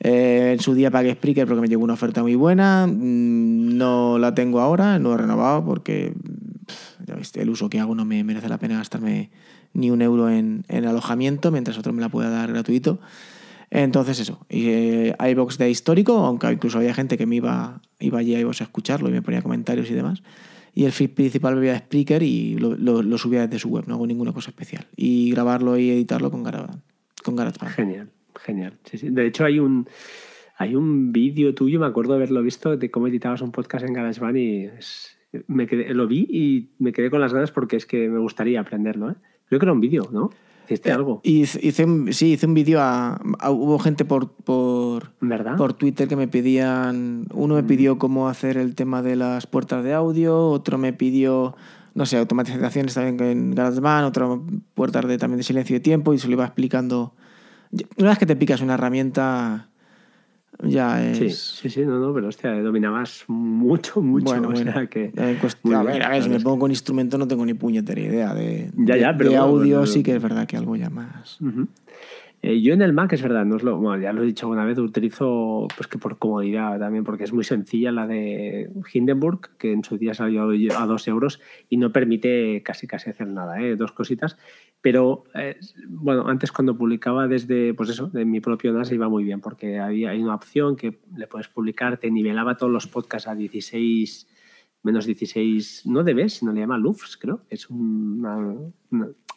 [0.00, 2.86] Eh, en su día pagué Spreaker porque me llegó una oferta muy buena.
[2.86, 6.12] Mm, No la tengo ahora, no he renovado porque
[6.66, 9.30] pff, ya viste, el uso que hago no me merece la pena gastarme
[9.72, 12.98] ni un euro en, en alojamiento, mientras otro me la pueda dar gratuito.
[13.70, 15.16] Entonces eso, y, eh,
[15.58, 19.08] de histórico, aunque incluso había gente que me iba, iba allí a iVoox a escucharlo
[19.08, 20.22] y me ponía comentarios y demás.
[20.74, 23.94] Y el feed principal me iba a Spreaker y lo, subía desde su web, no
[23.94, 24.86] hago ninguna cosa especial.
[24.96, 26.82] Y grabarlo y editarlo con GarageBand.
[27.22, 27.74] Con GarageBand.
[27.74, 28.78] Genial, genial.
[28.84, 29.08] Sí, sí.
[29.10, 29.88] De hecho, hay un,
[30.56, 33.92] hay un vídeo tuyo, me acuerdo de haberlo visto, de cómo editabas un podcast en
[33.92, 34.68] GarageBand y
[35.46, 38.60] me quedé, lo vi y me quedé con las ganas porque es que me gustaría
[38.60, 39.10] aprenderlo.
[39.10, 39.14] ¿eh?
[39.46, 40.30] Creo que era un vídeo, ¿no?
[40.70, 41.20] ¿Hiciste algo?
[41.24, 45.56] Hice, hice un- sí, hice un vídeo a, a- Hubo gente por, por, ¿Verdad?
[45.56, 47.26] por Twitter que me pedían.
[47.34, 51.56] Uno me pidió cómo hacer el tema de las puertas de audio, otro me pidió,
[51.94, 56.18] no sé, automatizaciones también en GarageBand, otro puertas de, también de silencio y tiempo, y
[56.20, 57.14] se lo iba explicando.
[57.98, 59.69] Una vez que te picas una herramienta,
[60.62, 61.18] ya es.
[61.18, 64.24] Sí, sí, sí, no, no, pero hostia, dominabas mucho, mucho.
[64.26, 64.72] Bueno, o bueno.
[64.72, 65.12] sea que...
[65.16, 68.70] A ver, a ver, si me pongo con instrumento no tengo ni puñetera idea de,
[68.76, 70.90] Ya, de- ya, pero de bueno, audio pues, sí que es verdad que algo ya
[70.90, 71.40] más.
[71.40, 71.68] Ujú.
[72.42, 74.48] Eh, yo en el Mac es verdad, no es lo, bueno, ya lo he dicho
[74.48, 79.50] una vez, utilizo pues que por comodidad también, porque es muy sencilla la de Hindenburg,
[79.58, 83.60] que en su día salió a dos euros y no permite casi casi hacer nada,
[83.60, 83.76] ¿eh?
[83.76, 84.38] dos cositas.
[84.82, 89.24] Pero eh, bueno, antes cuando publicaba desde, pues eso, de mi propio NAS iba muy
[89.24, 93.28] bien, porque había, hay una opción que le puedes publicar, te nivelaba todos los podcasts
[93.28, 94.26] a 16
[94.82, 98.72] menos 16, no debes, sino le llama LUFS, creo, es un,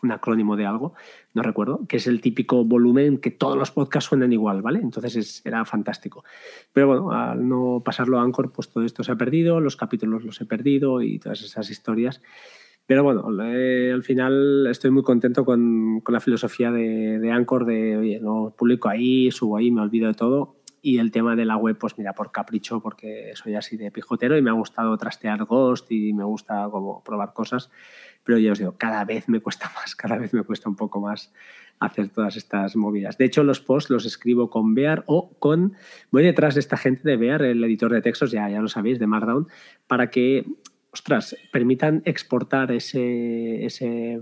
[0.09, 0.93] acrónimo de algo,
[1.33, 4.79] no recuerdo, que es el típico volumen que todos los podcasts suenan igual, ¿vale?
[4.79, 6.23] Entonces es- era fantástico.
[6.71, 10.23] Pero bueno, al no pasarlo a Anchor, pues todo esto se ha perdido, los capítulos
[10.23, 12.21] los he perdido y todas esas historias.
[12.85, 17.65] Pero bueno, eh, al final estoy muy contento con, con la filosofía de, de Anchor,
[17.65, 20.57] de, oye, lo publico ahí, subo ahí, me olvido de todo.
[20.85, 24.37] Y el tema de la web, pues mira, por capricho, porque soy así de pijotero
[24.37, 27.71] y me ha gustado trastear Ghost y me gusta como probar cosas.
[28.25, 30.99] Pero ya os digo, cada vez me cuesta más, cada vez me cuesta un poco
[30.99, 31.31] más
[31.79, 33.17] hacer todas estas movidas.
[33.17, 35.73] De hecho, los posts los escribo con Bear o con...
[36.11, 38.99] Voy detrás de esta gente de Bear, el editor de textos, ya, ya lo sabéis,
[38.99, 39.47] de Markdown,
[39.87, 40.45] para que,
[40.93, 44.21] ostras, permitan exportar ese, ese,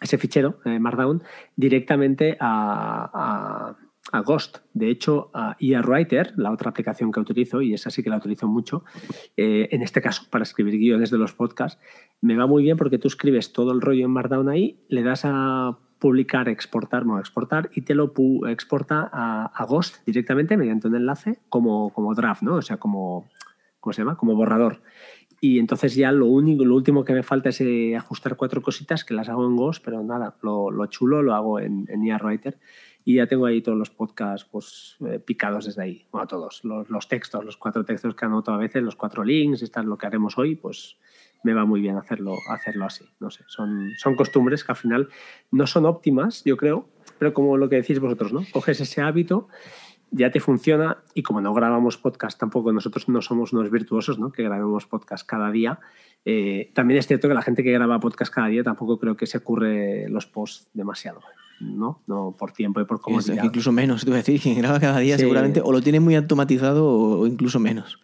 [0.00, 1.22] ese fichero, eh, Markdown,
[1.54, 3.76] directamente a,
[4.12, 4.58] a- Ghost.
[4.72, 8.18] De hecho, a ER Writer, la otra aplicación que utilizo, y esa sí que la
[8.18, 8.84] utilizo mucho,
[9.36, 11.80] eh, en este caso para escribir guiones de los podcasts,
[12.20, 15.22] me va muy bien porque tú escribes todo el rollo en Markdown ahí, le das
[15.24, 18.12] a publicar, exportar, no exportar, y te lo
[18.48, 22.54] exporta a, a Ghost directamente mediante un enlace como, como draft, ¿no?
[22.54, 23.28] O sea, como,
[23.80, 24.16] ¿cómo se llama?
[24.16, 24.82] Como borrador.
[25.48, 29.04] Y entonces ya lo único, lo último que me falta es eh, ajustar cuatro cositas
[29.04, 32.24] que las hago en Ghost, pero nada, lo, lo chulo lo hago en, en ER
[32.24, 32.58] Writer.
[33.04, 36.04] Y ya tengo ahí todos los podcasts pues, eh, picados desde ahí.
[36.10, 36.64] Bueno, todos.
[36.64, 39.86] Los, los textos, los cuatro textos que anoto a veces, los cuatro links, esto es
[39.86, 40.96] lo que haremos hoy, pues
[41.44, 43.04] me va muy bien hacerlo, hacerlo así.
[43.20, 45.08] No sé, son, son costumbres que al final
[45.52, 46.88] no son óptimas, yo creo,
[47.20, 48.44] pero como lo que decís vosotros, ¿no?
[48.52, 49.46] Coges ese hábito,
[50.10, 54.32] ya te funciona y como no grabamos podcast tampoco, nosotros no somos unos virtuosos, ¿no?
[54.32, 55.78] Que grabemos podcast cada día.
[56.24, 59.26] eh, también es cierto que la gente que graba podcast cada día tampoco creo que
[59.26, 61.20] se ocurre los posts demasiado,
[61.60, 62.00] ¿no?
[62.06, 63.44] No por tiempo y por Es comodidad.
[63.44, 65.20] incluso menos, te voy a decir, quien graba cada día Sí.
[65.22, 68.00] seguramente o lo tiene muy automatizado o incluso menos.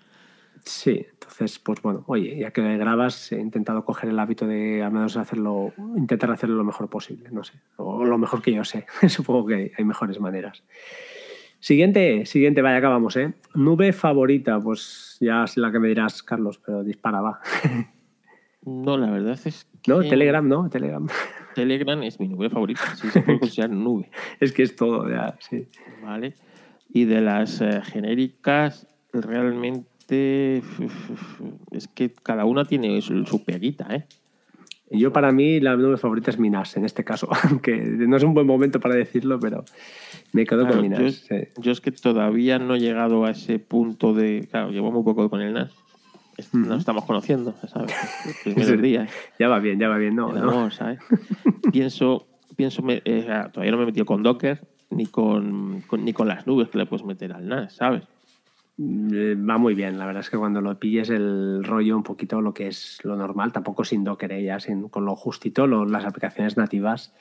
[0.64, 4.92] Sí, entonces, pues bueno, oye, ya que grabas, he intentado coger el hábito de al
[4.92, 8.86] menos hacerlo, intentar hacerlo lo mejor posible, no sé, o lo mejor que yo sé.
[9.08, 10.62] Supongo que hay mejores maneras.
[11.62, 13.34] Siguiente, siguiente, vaya, acabamos, ¿eh?
[13.54, 17.40] Nube favorita, pues ya es la que me dirás, Carlos, pero dispara, va.
[18.64, 20.00] No, la verdad es que ¿No?
[20.00, 20.68] Telegram, ¿no?
[20.68, 21.06] Telegram.
[21.54, 25.36] Telegram es mi nube favorita, sí se puede considerar nube, Es que es todo, ya,
[25.38, 25.68] sí.
[26.02, 26.34] ¿vale?
[26.88, 30.62] Y de las eh, genéricas, realmente
[31.70, 34.06] es que cada una tiene su, su peguita, ¿eh?
[34.92, 38.22] Y yo para mí la nube favorita es Minas, en este caso, aunque no es
[38.22, 39.64] un buen momento para decirlo, pero
[40.32, 41.00] me quedo Claro, con Minas.
[41.00, 41.48] yo, sí.
[41.58, 44.46] yo es que todavía no he llegado a ese punto de.
[44.50, 45.70] Claro, llevo muy poco con el NAS.
[46.52, 47.92] Nos estamos conociendo, ¿sabes?
[48.44, 49.10] Los días.
[49.38, 50.70] Ya va bien, ya va bien, no, no.
[50.70, 50.98] ¿sabes?
[51.72, 52.26] pienso,
[52.56, 56.12] pienso me- eh, sea, todavía no me he metido con Docker ni con, con- ni
[56.12, 58.02] con las nubes que le puedes meter al NAS, ¿sabes?
[58.78, 62.40] Eh, Va muy bien, la verdad es que cuando lo pilles el rollo un poquito
[62.40, 65.84] lo que es lo normal, tampoco sin Docker, eh, ya sin, con lo justito, lo-
[65.84, 67.14] las aplicaciones nativas,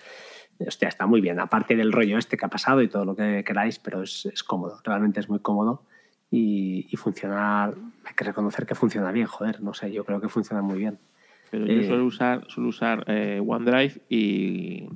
[0.65, 3.43] hostia, está muy bien, aparte del rollo este que ha pasado y todo lo que
[3.43, 5.83] queráis, pero es, es cómodo, realmente es muy cómodo
[6.31, 10.29] y, y funciona, hay que reconocer que funciona bien, joder, no sé, yo creo que
[10.29, 10.99] funciona muy bien.
[11.49, 11.87] Pero yo Eh.
[11.87, 14.87] suelo usar, suelo usar eh, OneDrive y,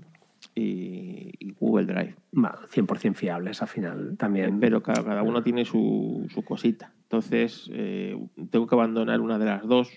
[0.55, 2.15] y- y Google Drive.
[2.33, 4.59] Va, 100% fiables al final también.
[4.59, 6.91] Pero cada, cada uno tiene su, su cosita.
[7.03, 8.17] Entonces, eh,
[8.49, 9.89] tengo que abandonar una de las dos.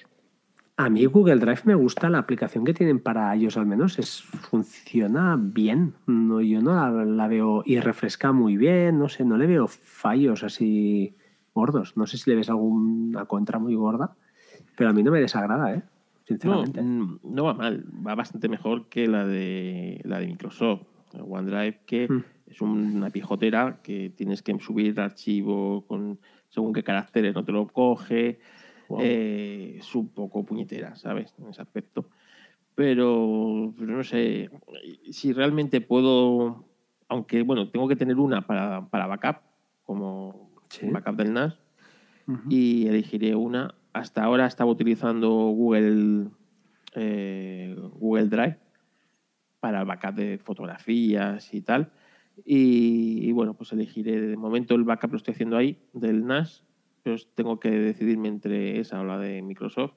[0.76, 4.22] A mí Google Drive me gusta la aplicación que tienen para ellos al menos, es,
[4.22, 5.94] funciona bien.
[6.06, 9.66] No, yo no la, la veo y refresca muy bien, no sé, no le veo
[9.66, 11.16] fallos así
[11.52, 11.96] gordos.
[11.96, 14.14] No sé si le ves alguna contra muy gorda,
[14.76, 15.82] pero a mí no me desagrada, ¿eh?
[16.28, 16.82] No, Sinceramente.
[16.82, 20.82] mm, no va mal, va bastante mejor que la de la de Microsoft.
[21.18, 22.24] OneDrive, que Mm.
[22.46, 27.66] es una pijotera que tienes que subir archivo con según qué caracteres no te lo
[27.68, 28.40] coge.
[28.88, 29.00] Wow.
[29.02, 31.34] Eh, es un poco puñetera, ¿sabes?
[31.38, 32.10] En ese aspecto.
[32.74, 34.50] Pero, pero no sé,
[35.10, 36.66] si realmente puedo,
[37.08, 39.36] aunque bueno, tengo que tener una para, para backup,
[39.84, 40.88] como Sí.
[40.90, 41.58] backup del NAS,
[42.50, 43.74] y elegiré una.
[43.92, 46.28] Hasta ahora estaba utilizando Google,
[46.94, 48.58] eh, Google Drive
[49.60, 51.90] para el backup de fotografías y tal.
[52.44, 56.64] Y, bueno, pues elegiré, de momento el backup lo estoy haciendo ahí, del NAS,
[57.02, 59.94] pero tengo que decidirme entre esa o la de Microsoft.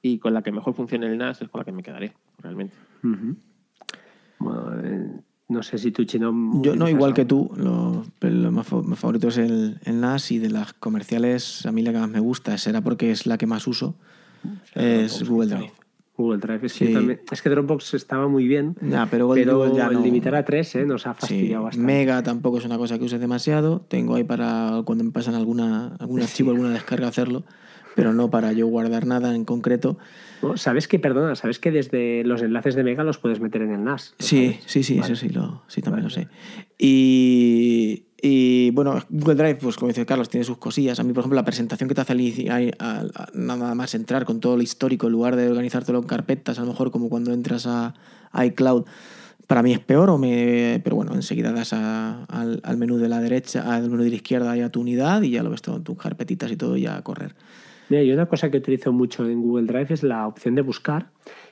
[0.00, 2.74] Y con la que mejor funcione el NAS es con la que me quedaré, realmente.
[4.38, 5.20] Bueno, eh,
[5.54, 6.32] no sé si tú, Chino.
[6.62, 10.38] Yo no, igual que tú, lo, pero lo más, favorito es el, el NAS y
[10.38, 13.46] de las comerciales a mí la que más me gusta, será porque es la que
[13.46, 13.94] más uso,
[14.74, 15.54] es Dropbox, Google.
[15.56, 15.72] Drive.
[16.16, 16.60] Google Drive.
[16.60, 16.92] Que Sí.
[16.92, 20.00] también- es que Dropbox estaba muy bien, Ya, pero, Google- pero Google ya el no-
[20.02, 21.86] limitar a tres eh, nos ha Sí, fastidiado bastante.
[21.86, 23.80] Mega tampoco es una cosa que use demasiado.
[23.88, 27.42] Tengo ahí para cuando me pasan alguna, algún archivo, alguna descarga hacerlo,
[27.96, 29.96] pero no para yo guardar nada en concreto.
[30.56, 33.82] ¿Sabes que, perdona, sabes que desde los enlaces de Mega los puedes meter en el
[33.84, 34.14] NAS?
[34.18, 34.62] ¿Lo Sí, sabes?
[34.66, 35.12] sí, sí, Vale.
[35.12, 36.28] eso sí, lo, sí también Vale, lo sé.
[36.78, 41.00] Y, y, bueno, Google Drive, pues como dice Carlos, tiene sus cosillas.
[41.00, 44.54] A mí, por ejemplo, la presentación que te hace al nada más entrar con todo
[44.54, 47.94] el histórico, en lugar de organizártelo en carpetas, a lo mejor como cuando entras a,
[48.32, 48.84] a iCloud,
[49.46, 53.08] para mí es peor, o me, pero bueno, enseguida das a- al, al menú de
[53.10, 55.60] la derecha, al menú de la izquierda y a tu unidad y ya lo ves
[55.60, 57.34] todo en tus carpetitas y todo ya a correr.
[57.88, 61.10] Mira, y una cosa que utilizo mucho en Google Drive es la opción de buscar.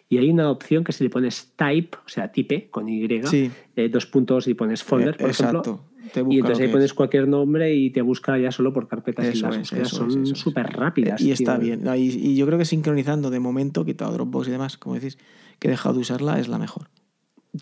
[0.09, 3.51] Y hay una opción que si le pones type, o sea, type con Y, Sí.
[3.77, 5.59] eh, dos puntos y pones folder, Eh, por ejemplo.
[5.61, 5.85] exacto.
[6.13, 6.95] Te busca Y entonces ahí pones es.
[6.95, 10.27] cualquier nombre y te busca ya solo por carpetas y Eso las es, búsquedas son
[10.37, 11.21] súper rápidas.
[11.23, 11.85] Y está bien.
[11.97, 15.17] Y, y yo creo que sincronizando de momento, quitado Dropbox y demás, como decís,
[15.59, 16.89] que he dejado de usarla, es la mejor.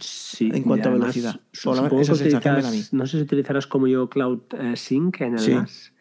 [0.00, 1.40] Sí, En cuanto y a velocidad.
[1.64, 2.12] Por que me da a
[2.70, 2.82] utilizas- mí.
[2.98, 5.52] No sé si utilizarás como yo Cloud eh, Sync en el Sí.
[5.52, 5.92] NAS.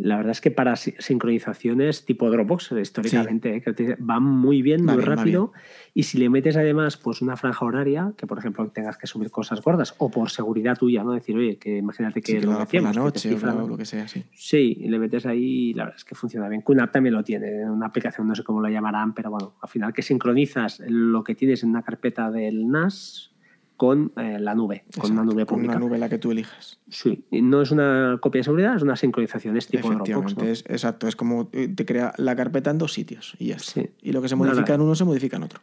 [0.00, 4.20] La verdad es que para si- sincronizaciones tipo Dropbox, eh, históricamente, eh, que utiliza- va
[4.20, 5.52] muy bien, Va muy bien, rápido.
[5.92, 9.30] Y si le metes además pues una franja horaria, que por ejemplo tengas que subir
[9.32, 11.12] cosas gordas, o por seguridad tuya, ¿no?
[11.12, 13.84] Decir, oye, que imagínate que Sí, que lo por la que noche o lo, que
[13.84, 14.24] sea, sí.
[14.32, 16.62] Sí, y le metes ahí la verdad es que funciona bien.
[16.62, 19.92] QNAP también lo tiene, una aplicación, no sé cómo la llamarán, pero bueno, al final
[19.92, 23.32] que sincronizas lo que tienes en una carpeta del NAS
[23.78, 25.76] con eh, la nube, con una nube con pública.
[25.76, 26.80] una nube la que tú elijas.
[26.90, 30.36] Sí, y no es una copia de seguridad, es una sincronización, es tipo Dropbox.
[30.36, 30.42] ¿no?
[30.42, 31.06] es, exacto.
[31.06, 33.80] Es como eh, te crea la carpeta en dos sitios y ya está.
[33.80, 33.90] Sí.
[34.02, 34.50] Y lo que se Nada.
[34.50, 35.60] modifica en uno se modifica en otro.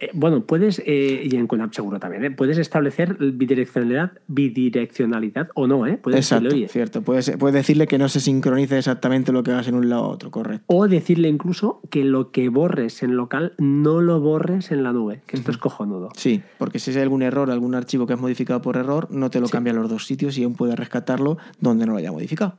[0.00, 2.30] Eh, bueno, puedes, eh, y en QNAP seguro también, ¿eh?
[2.30, 5.98] puedes establecer bidireccionalidad, bidireccionalidad o no, ¿eh?
[6.00, 7.02] Puedes Exacto, decirle, oye, cierto.
[7.02, 10.08] Puedes, puedes decirle que no se sincronice exactamente lo que hagas en un lado a
[10.08, 10.64] otro, correcto.
[10.68, 15.22] O decirle incluso que lo que borres en local no lo borres en la nube,
[15.26, 16.10] que esto es cojonudo.
[16.16, 19.40] Sí, porque si hay algún error, algún archivo que has modificado por error, no te
[19.40, 19.52] lo Sí.
[19.52, 22.56] cambia a los dos sitios y aún puedes rescatarlo donde no lo haya modificado.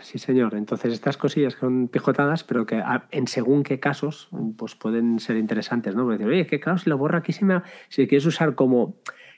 [0.00, 0.54] Sí, señor.
[0.54, 5.36] Entonces, estas cosillas son pijotadas, pero que a- en según qué casos, pues pueden ser
[5.36, 6.04] interesantes, ¿no?
[6.04, 7.62] Porque decir, oye, que claro, si lo borro aquí, se me...
[7.88, 8.96] si quieres usar como,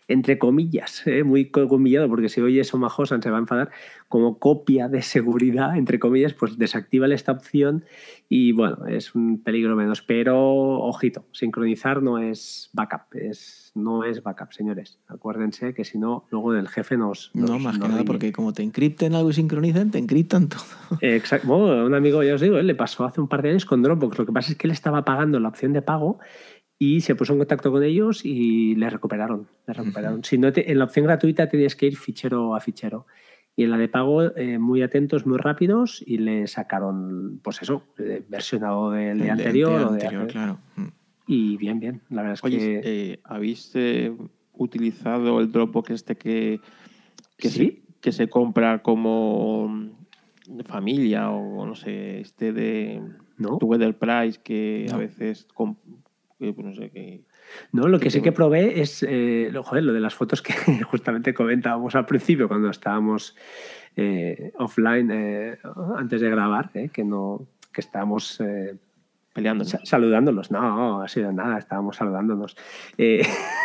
[0.09, 1.25] entre comillas, ¿eh?
[1.25, 3.71] muy co- comillado, porque si oye eso Majosan se va a enfadar,
[4.09, 7.85] como copia de seguridad, entre comillas, pues desactívale esta opción
[8.29, 10.03] y bueno, es un peligro menos.
[10.03, 10.38] Pero,
[10.81, 14.99] ojito, sincronizar no es backup, es, no es backup, señores.
[15.09, 17.31] Acuérdense que si no, luego el jefe nos...
[17.35, 20.62] No, nos- más que nada porque como te encripten algo y sincronicen, te encriptan todo.
[21.01, 21.47] Exacto.
[21.49, 24.19] Bueno, un amigo, ya os digo, le pasó hace un par de años con Dropbox.
[24.19, 26.19] Lo que pasa es que él estaba pagando la opción de pago
[26.85, 29.47] y se puso en contacto con ellos y le recuperaron.
[29.66, 30.25] Le recuperaron.
[30.25, 33.07] Si no te- en la opción gratuita tenías que ir fichero a fichero.
[33.55, 37.85] Y en la de pago, eh, muy atentos, muy rápidos, y le sacaron, pues eso,
[37.99, 39.73] eh, versionado del de- anterior.
[39.75, 40.59] o de anterior, claro.
[40.77, 40.87] Mm.
[41.27, 42.01] Y bien, bien.
[42.11, 42.81] La verdad es Oye, que.
[42.85, 44.12] eh, ¿habéis eh,
[44.55, 46.61] utilizado el Dropbox este que,
[47.37, 47.59] que, ¿Sí?
[47.59, 49.90] se, que se compra como
[50.64, 53.01] familia o no sé, este de
[53.38, 53.59] ¿No?
[53.59, 55.47] Together Price que a veces
[56.57, 57.20] no sé qué
[57.72, 60.52] No, lo que sí que probé es, eh, lo, joder, lo de las fotos que
[60.85, 63.37] justamente comentábamos al principio cuando estábamos
[63.96, 65.59] eh, offline eh,
[65.96, 68.74] antes de grabar, eh, que no que estábamos eh,
[69.33, 69.64] peleando.
[69.64, 70.50] sa- saludándonos.
[70.50, 72.57] No, ha sido nada, estábamos saludándonos.
[72.98, 73.22] Eh,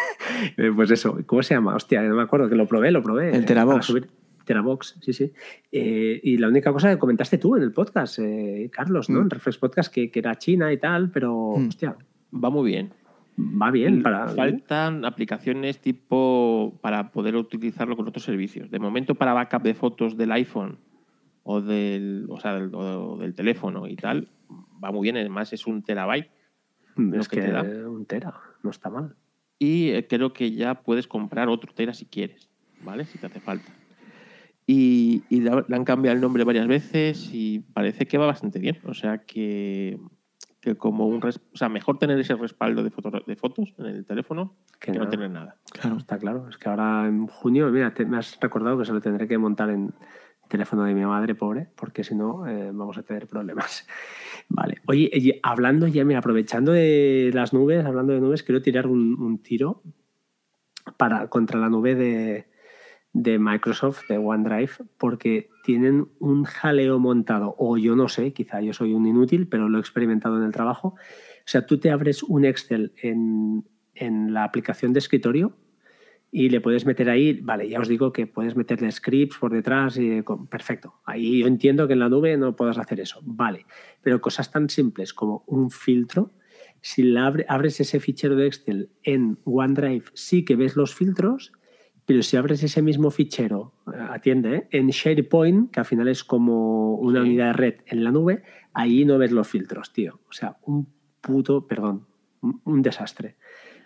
[0.58, 1.76] eh, pues eso, ¿cómo se llama?
[1.76, 3.30] Hostia, no me acuerdo, que lo probé, lo probé.
[3.36, 3.90] El eh, Terabox.
[3.90, 4.08] subir-
[4.46, 5.34] Terabox, sí, sí.
[5.74, 9.20] Eh, y la única cosa que comentaste tú en el podcast, eh, Carlos, ¿no?
[9.20, 9.24] Mm.
[9.24, 11.68] En Reflex Podcast, que, que era China y tal, pero, Mm.
[11.68, 11.98] hostia,
[12.34, 12.94] Va muy bien.
[13.38, 14.28] va bien para...
[14.30, 18.70] Faltan aplicaciones tipo para poder utilizarlo con otros servicios.
[18.72, 20.80] De momento para backup de fotos del iPhone
[21.44, 24.28] o del, o sea, del, o del teléfono y tal,
[24.84, 25.18] va muy bien.
[25.18, 26.30] Además es un terabyte
[27.14, 27.64] Es que que te da.
[27.90, 29.16] un tera, no está mal.
[29.60, 32.50] y eh, creo que ya puedes comprar otro tera si quieres,
[32.84, 33.06] ¿vale?
[33.06, 33.72] Si te hace falta.
[34.70, 38.80] Y, y le han cambiado el nombre varias veces y parece que va bastante bien.
[38.84, 39.98] O sea que,
[40.62, 41.22] que como un...
[41.22, 44.92] res- O sea, mejor tener ese respaldo de, foto- de fotos en el teléfono Que
[44.92, 45.58] que, no tener nada.
[45.72, 45.98] Claro.
[45.98, 46.48] Está claro.
[46.50, 49.38] Es que ahora en junio, mira, te- me has recordado que se lo tendré que
[49.38, 49.94] montar en
[50.44, 53.86] el teléfono de mi madre, pobre, porque si no eh, vamos a tener problemas.
[54.50, 54.82] Vale.
[54.88, 59.22] Oye, y hablando ya, mira, aprovechando de las nubes, hablando de nubes, quiero tirar un,
[59.22, 59.84] un tiro
[60.98, 62.48] para, contra la nube de,
[63.14, 68.72] de Microsoft, de OneDrive, porque tienen un jaleo montado, o yo no sé, quizá yo
[68.72, 70.96] soy un inútil, pero lo he experimentado en el trabajo.
[70.96, 75.58] O sea, tú te abres un Excel en, en la aplicación de escritorio
[76.32, 79.98] y le puedes meter ahí, vale, ya os digo que puedes meterle scripts por detrás
[79.98, 81.02] y perfecto.
[81.04, 83.66] Ahí yo entiendo que en la nube no puedas hacer eso, vale,
[84.02, 86.32] pero cosas tan simples como un filtro,
[86.80, 91.52] si abres ese fichero de Excel en OneDrive, sí que ves los filtros,
[92.08, 94.68] pero si abres ese mismo fichero, eh, atiende, ¿eh?
[94.72, 97.28] en SharePoint, que al final es como una Sí.
[97.28, 98.42] unidad de red en la nube,
[98.74, 100.20] ahí no ves los filtros, tío.
[100.30, 100.88] O sea, un
[101.22, 102.06] puto, perdón,
[102.64, 103.36] un, desastre.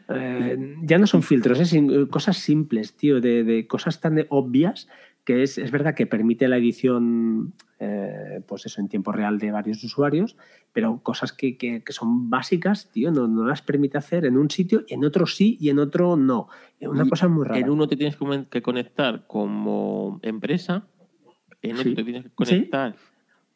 [0.07, 4.87] Eh, ya no son filtros, es sim- cosas simples, tío, de, de cosas tan obvias
[5.23, 9.51] que es, es verdad que permite la edición, eh, pues eso, en tiempo real de
[9.51, 10.35] varios usuarios,
[10.73, 14.49] pero cosas que, que- que son básicas, tío, no, no las permite hacer en un
[14.49, 16.47] sitio, en otro sí y en otro no.
[16.79, 17.59] Una Y cosa muy rara.
[17.59, 18.17] En uno te tienes
[18.49, 20.87] que conectar como empresa,
[21.61, 21.95] en otro Sí.
[21.95, 22.95] te tienes que conectar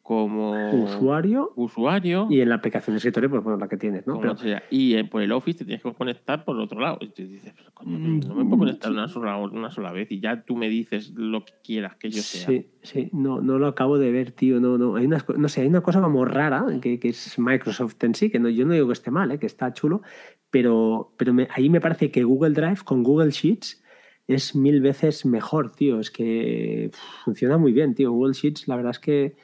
[0.06, 4.12] como Usuario usuario, y en la aplicación de escritorio, pues bueno, la que tienes, ¿no?
[4.14, 6.78] como Pero, sea, y eh, por el Office te tienes que conectar por el otro
[6.80, 6.98] lado.
[7.00, 10.12] Y tú dices, "Pero, coño, Mm, no me puedo conectar una sola, una sola vez
[10.12, 12.46] y ya tú me dices lo que quieras que yo sea.
[12.46, 14.60] Sí, sí, no, no lo acabo de ver, tío.
[14.60, 14.94] No, no.
[14.94, 18.30] Hay una, no sé, hay una cosa como rara que, que es Microsoft en sí,
[18.30, 19.40] que no, yo no digo que esté mal, ¿eh?
[19.40, 20.02] que está chulo,
[20.50, 23.82] pero, pero me- ahí me parece que Google Drive con Google Sheets
[24.28, 25.98] es mil veces mejor, tío.
[25.98, 26.90] Es que
[27.24, 28.12] funciona muy bien, tío.
[28.12, 29.36] Google Sheets, la verdad es que.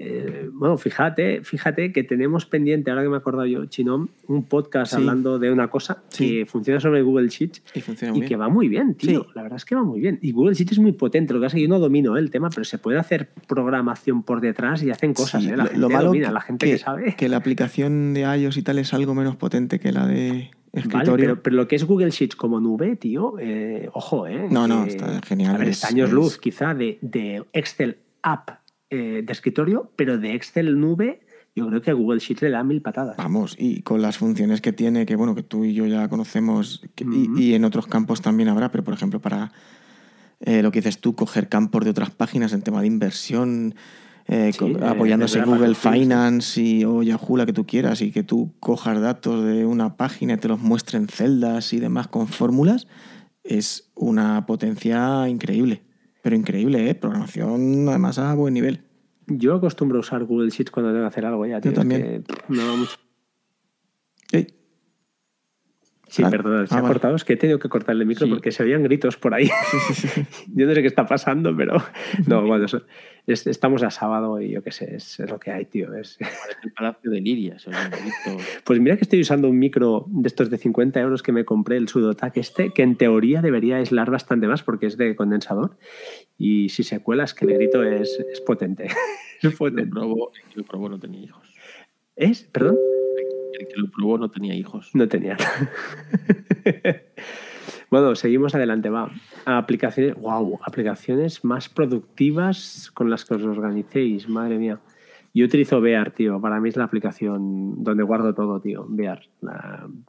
[0.00, 4.44] Eh, bueno, fíjate, fíjate que tenemos pendiente, ahora que me he acordado yo, Chinom, un
[4.44, 4.96] podcast Sí.
[4.98, 6.28] hablando de una cosa Sí.
[6.40, 9.22] que funciona sobre Google Sheets Y funciona y muy que va muy bien, tío.
[9.24, 9.28] Sí.
[9.34, 10.18] La verdad es que va muy bien.
[10.22, 11.32] Y Google Sheets es muy potente.
[11.34, 12.20] Lo que pasa es que yo no domino ¿eh?
[12.20, 15.44] el tema, pero se puede hacer programación por detrás y hacen cosas.
[15.44, 15.50] ¿eh?
[15.50, 17.14] La lo, gente lo malo domina, que, la gente que, sabe.
[17.16, 20.50] que la aplicación de iOS y tal es algo menos potente que la de Vale,
[20.72, 21.16] escritorio.
[21.16, 24.46] pero, pero lo que es Google Sheets como nube, tío, eh, ojo, ¿eh?
[24.50, 28.50] No, no, está genial, A ver, es- años es- luz, quizá, de, de Excel app
[28.90, 31.20] eh, de escritorio, pero de Excel nube,
[31.54, 33.16] yo creo que Google Sheets le da mil patadas.
[33.16, 36.82] Vamos, y con las funciones que tiene, que bueno, que tú y yo ya conocemos,
[36.94, 37.04] que-
[37.36, 39.52] y- en otros campos también habrá, pero por ejemplo, para
[40.40, 43.74] eh, lo que dices tú, coger campos de otras páginas en tema de inversión,
[44.28, 45.74] eh, Sí, eh, apoyándose en Google.
[45.74, 49.96] Finance y, o Yahoo, la que tú quieras, y que tú cojas datos de una
[49.96, 52.86] página y te los muestre en celdas y demás con fórmulas,
[53.42, 55.82] es una potencia increíble.
[56.22, 56.94] Pero increíble, ¿eh?
[56.94, 58.82] Programación además a buen nivel.
[59.26, 61.72] Yo acostumbro a usar Google Sheets cuando tengo que hacer algo ya, tío.
[61.72, 62.02] es también.
[62.02, 62.96] que, pff, me va mucho.
[66.08, 66.92] Sí, Ah, perdón, se ah, ha vale.
[66.94, 67.16] cortado.
[67.16, 68.32] Es que he tenido que cortar el micro Sí.
[68.32, 69.48] porque se oían gritos por ahí.
[70.54, 71.76] yo no sé qué está pasando, pero.
[72.26, 72.64] No, bueno,
[73.26, 75.92] es- estamos a sábado y yo qué sé, es, es lo que hay, tío.
[75.94, 76.16] Es...
[76.62, 77.56] El Palacio de Liria.
[78.64, 81.76] Pues mira que estoy usando un micro de estos de 50 euros que me compré,
[81.76, 85.76] el Sudotac este, que en teoría debería aislar bastante más porque es de condensador.
[86.38, 88.88] Y si se cuela, es que el grito es, es potente.
[89.42, 89.90] es potente.
[89.94, 91.54] lo probó no tenía hijos.
[92.16, 92.42] ¿Es?
[92.44, 92.76] ¿Perdón?
[93.52, 94.90] El que lo probó no tenía hijos.
[94.94, 95.36] No tenía.
[97.90, 99.10] bueno, seguimos adelante, va.
[99.44, 104.80] Aplicaciones, wow, aplicaciones más productivas con las que os organicéis, madre mía.
[105.34, 106.40] Yo utilizo Bear, tío.
[106.40, 108.86] Para mí es la aplicación donde guardo todo, tío.
[108.88, 109.22] Bear.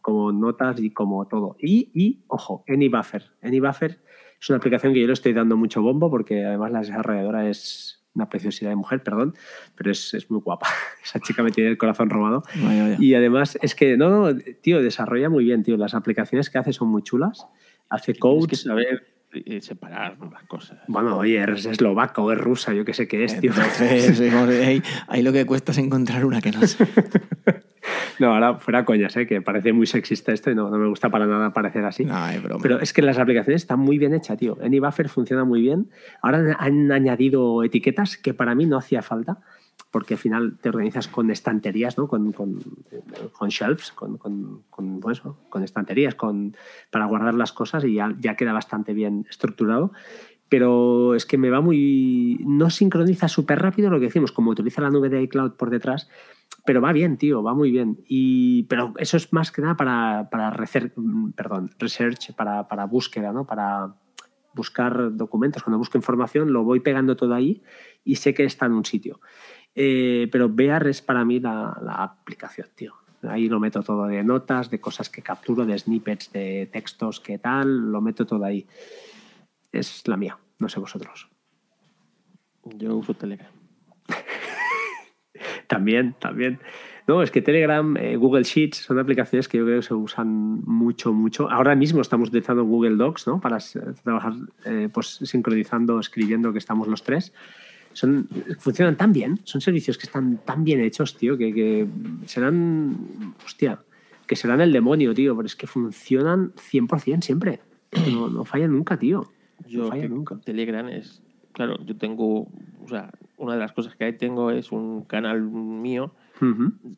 [0.02, 1.56] Como notas y como todo.
[1.60, 3.26] Y, y ojo, AnyBuffer.
[3.42, 4.00] AnyBuffer
[4.42, 7.99] es una aplicación que yo le estoy dando mucho bombo porque además la desarrolladora es
[8.20, 9.36] una preciosidad de mujer, perdón,
[9.76, 10.68] pero es, es muy guapa.
[11.04, 12.44] Esa chica me tiene el corazón robado.
[12.56, 12.98] vaya, vaya.
[13.00, 15.78] Y además es que, no, no, tío, desarrolla muy bien, tío.
[15.78, 17.48] Las aplicaciones que hace son muy chulas.
[17.90, 19.00] Hace que eh,
[19.62, 20.80] separar las cosas.
[20.88, 23.52] Bueno, oye, es eslovaca o es rusa, yo qué sé qué es, tío.
[23.52, 24.20] Entonces,
[24.66, 26.86] ahí, ahí lo que cuesta es encontrar una que no sé.
[28.20, 29.26] No, ahora fuera coñas, ¿eh?
[29.26, 32.04] que parece muy sexista esto y no, no me gusta para nada parecer así.
[32.04, 32.62] No, es broma.
[32.62, 34.58] Pero es que las aplicaciones están muy bien hechas, tío.
[34.62, 35.90] AnyBuffer funciona muy bien.
[36.22, 39.38] Ahora han- han añadido etiquetas que para mí no hacía falta,
[39.92, 42.08] porque al final te organizas con estanterías, ¿no?
[42.08, 42.60] Con, con,
[43.32, 46.56] con shelves, con, con, con, pues eso, con estanterías con,
[46.92, 49.92] para guardar las cosas y ya, ya queda bastante bien estructurado.
[50.48, 52.44] Pero es que me va muy.
[52.46, 56.10] No sincroniza súper rápido lo que decimos, como utiliza la nube de iCloud por detrás,
[56.66, 58.00] pero va bien, tío, va muy bien.
[58.08, 63.32] Y, pero eso es más que nada para, para mm, perdón, research, para, para búsqueda,
[63.32, 63.46] ¿no?
[63.46, 63.96] Para
[64.54, 65.64] buscar documentos.
[65.64, 67.62] Cuando busco información, lo voy pegando todo ahí
[68.04, 69.20] y sé que está en un sitio.
[69.82, 72.96] Eh, pero Bear es para mí la, la aplicación, tío.
[73.24, 77.38] Ahí lo meto todo de notas, de cosas que capturo, de snippets de textos, que
[77.38, 78.68] tal, lo meto todo ahí.
[79.72, 81.30] Es la mía, no sé vosotros.
[82.76, 83.52] Yo uso Telegram.
[85.68, 86.60] también, también.
[87.08, 90.62] No, es que Telegram, eh, Google Sheets son aplicaciones que yo creo que se usan
[90.66, 91.50] mucho, mucho.
[91.50, 93.40] Ahora mismo estamos utilizando Google Docs, ¿no?
[93.40, 93.60] Para
[94.04, 94.34] trabajar
[94.66, 97.32] eh, pues, sincronizando, escribiendo que estamos los tres.
[97.94, 98.28] Son,
[98.60, 101.88] funcionan tan bien, son servicios que están tan bien hechos, tío, que, que
[102.26, 103.82] serán, hostia,
[104.28, 107.60] que serán el demonio, tío, pero es que funcionan 100% siempre.
[108.12, 109.32] No, no fallan nunca, tío.
[109.68, 110.38] Yo no fallan nunca.
[110.46, 114.72] Telegram es, claro, yo tengo, o sea, una de las cosas que ahí tengo es
[114.72, 116.14] un canal mío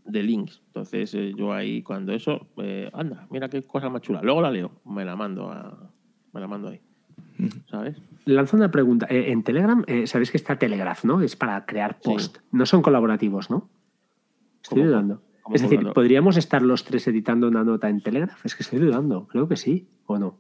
[0.06, 0.62] de links.
[0.68, 4.22] Entonces eh, yo ahí cuando eso, eh, anda, mira qué cosa más chula.
[4.22, 5.90] Luego la leo, me la mando a,
[6.34, 6.82] me la mando ahí.
[7.70, 7.98] ¿Sabes?
[8.26, 9.08] Lanzo una pregunta.
[9.10, 11.22] Eh, en Telegram, eh, sabéis que está Telegraph, ¿no?
[11.22, 12.10] Es para crear Sí.
[12.12, 12.38] post.
[12.52, 13.70] No son colaborativos, ¿no?
[14.64, 15.22] Estoy ¿Cómo- dudando.
[15.42, 18.46] cómo Es decir, ¿podríamos estar los tres editando una nota en Telegraph?
[18.46, 19.28] Es que estoy dudando.
[19.28, 20.38] Creo que sí, ¿o no?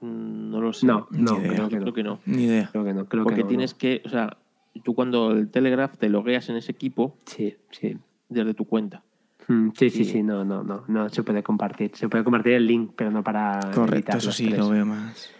[0.00, 0.86] Mm, No lo sé.
[0.86, 1.82] No, no, creo que no.
[1.82, 2.20] creo que no.
[2.26, 2.68] Ni idea.
[2.70, 3.78] Creo que no, creo Porque que no, tienes no.
[3.78, 4.36] que, o sea,
[4.84, 7.96] tú cuando el Telegraph te logueas en ese equipo Sí, sí.
[8.28, 9.02] desde tu cuenta.
[9.48, 10.12] Mm, sí, sí, Sí.
[10.12, 11.90] sí, no, no, no, no se puede compartir.
[11.94, 14.58] Se puede compartir el link, pero no para Correcto, eso sí, tres.
[14.60, 15.30] lo veo más.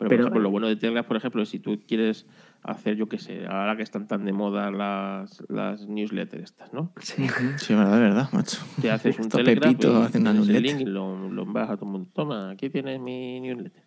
[0.00, 2.26] Pero, Pero- por ejemplo, lo bueno de Telegram, por ejemplo, es si tú quieres
[2.62, 6.92] hacer, yo qué sé, ahora que están tan de moda las, las newsletters estas, ¿no?
[7.00, 7.26] Sí.
[7.58, 8.58] Sí, verdad, verdad, macho.
[8.80, 10.62] Te haces un Esto Telegram Pepito y hace una el newsletter.
[10.62, 12.10] link y lo, lo envías a todo el mundo.
[12.14, 13.84] Toma, aquí tienes mi newsletter,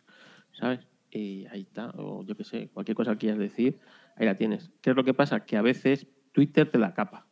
[0.51, 0.87] ¿sabes?
[1.09, 3.79] Y ahí está, o yo qué sé, cualquier cosa que quieras decir,
[4.15, 4.71] ahí la tienes.
[4.81, 5.45] ¿Qué es lo que pasa?
[5.45, 7.25] Que a veces Twitter te la capa.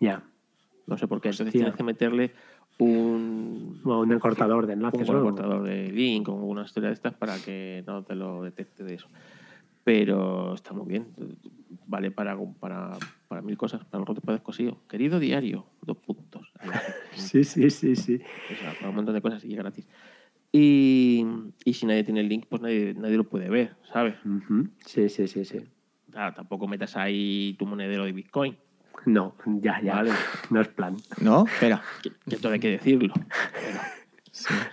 [0.00, 0.22] Ya.
[0.86, 1.28] No sé por qué.
[1.28, 1.60] Entonces Hostia.
[1.60, 2.32] tienes que meterle
[2.78, 5.08] un, O un cortador de un enlaces.
[5.08, 5.22] ¿no?
[5.22, 8.94] cortador de link o una historia de estas para que no te lo detecte de
[8.94, 9.08] eso.
[9.84, 11.06] Pero está muy bien.
[11.86, 13.84] Vale para, para, para mil cosas.
[13.84, 14.78] Para te puedes cosido.
[14.88, 16.52] Querido diario, dos puntos.
[17.14, 18.20] Sí, sí, sí, sí.
[18.52, 19.88] O sea, para un montón de cosas y es gratis.
[20.52, 21.26] Y,
[21.64, 24.14] y si nadie tiene el link, pues nadie, nadie lo puede ver, ¿sabes?
[24.86, 25.60] Sí, sí, sí, sí.
[26.10, 28.56] Claro, tampoco metas ahí tu monedero de Bitcoin.
[29.06, 29.94] No, ya, ya.
[29.94, 30.10] Vale.
[30.50, 30.96] No es plan.
[31.20, 31.44] ¿No?
[31.46, 31.82] Espera.
[32.02, 33.14] Que, que todo hay que decirlo.
[33.14, 33.80] Pero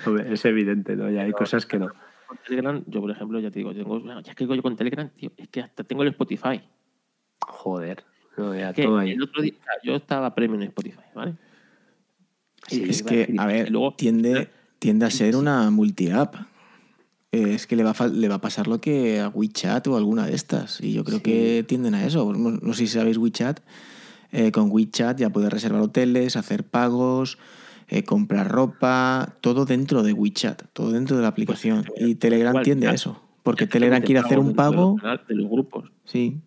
[0.06, 1.10] Hombre, Es evidente, ¿no?
[1.10, 1.88] Ya hay cosas que no.
[2.28, 5.10] con Telegram, yo por ejemplo, ya te digo, tengo, bueno, ya que yo con Telegram,
[5.10, 6.62] tío, es que hasta tengo el Spotify.
[7.40, 8.04] Joder.
[8.38, 9.12] No, ya Que todo ahí.
[9.12, 9.54] el otro día,
[9.84, 11.36] yo estaba premium en Spotify, ¿vale?
[12.68, 14.50] Sí, Y es que, a ver, luego- tiende,
[14.80, 16.36] tiende a ser una multi-app.
[17.32, 19.98] Eh, Es que le va, a, le va a pasar lo que a WeChat o
[19.98, 20.82] alguna de estas.
[20.82, 21.24] Y yo creo Sí.
[21.24, 22.32] que tienden a eso.
[22.34, 23.60] No no sé si sabéis WeChat.
[24.38, 27.38] Eh, con WeChat ya puedes reservar hoteles, hacer pagos,
[27.88, 31.86] eh, comprar ropa, todo dentro de WeChat, todo dentro de la aplicación.
[31.96, 33.22] eh, y Telegram igual, tiende a eso.
[33.44, 34.98] Porque Telegram quiere hacer un pago.
[35.30, 35.90] De los grupos.
[36.04, 36.42] Sí,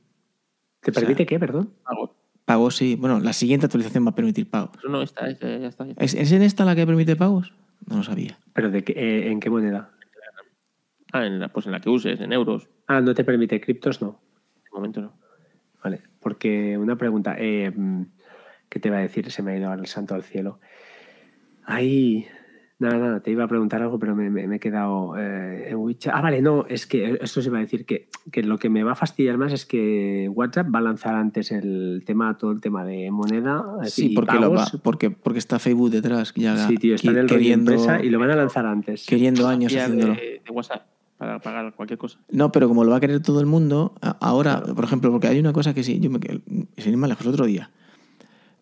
[0.81, 1.71] ¿Te o sea, permite qué, perdón?
[1.83, 2.11] Pagos.
[2.45, 2.95] pagos sí.
[2.97, 4.77] Bueno, la siguiente actualización va a permitir pagos.
[4.89, 5.85] No está, es- ya está.
[5.87, 6.05] ya está.
[6.05, 7.53] ¿Es, es en esta la que permite pagos?
[7.87, 8.39] No lo sabía.
[8.53, 9.93] ¿Pero de qué, eh, en qué moneda?
[11.13, 12.69] Ah, en la, pues en la que uses, en euros.
[12.87, 14.21] Ah, no te permite criptos, no.
[14.65, 15.13] De momento no.
[15.83, 17.73] Vale, porque una pregunta, eh,
[18.69, 19.31] ¿qué te iba a decir?
[19.31, 20.61] Se me ha ido el santo al cielo.
[21.65, 22.27] Ay,
[22.79, 25.77] nada, nada, te iba a preguntar algo, pero me, me- me he quedado eh, en
[25.77, 26.15] WeChat.
[26.15, 28.83] Ah, vale, no, es que esto se iba a decir que, que lo que me
[28.85, 32.61] va a fastidiar más es que WhatsApp va a lanzar antes el tema, todo el
[32.61, 33.65] tema de moneda.
[33.85, 37.19] Sí, y porque, lo va- porque, porque está Facebook detrás, ya Sí, tío, está en
[37.19, 39.05] el rollo empresa y lo van a lanzar antes.
[39.07, 40.15] queriendo años haciéndolo.
[40.15, 40.87] de, de WhatsApp
[41.19, 42.19] para pagar cualquier cosa.
[42.31, 45.39] No, pero como lo va a querer todo el mundo, ahora, por ejemplo, porque hay
[45.41, 46.41] una cosa que sí, yo me quedé,
[46.77, 47.71] sin ir más lejos, otro día.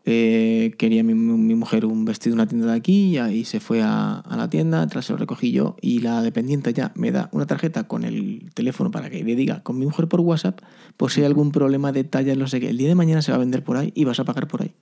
[0.08, 3.58] eh, quería mi, mi mujer un vestido de una tienda de aquí y ahí se
[3.58, 7.10] fue a, a la tienda, tras se lo recogí yo y la dependiente ya me
[7.10, 10.60] da una tarjeta con el teléfono para que le diga con mi mujer por WhatsApp,
[10.96, 13.32] por si hay algún problema de talla, no sé qué, el día de mañana se
[13.32, 14.74] va a vender por ahí y vas a pagar por ahí.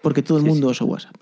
[0.00, 0.70] Porque todo el Sí, mundo sí.
[0.72, 1.16] usa WhatsApp.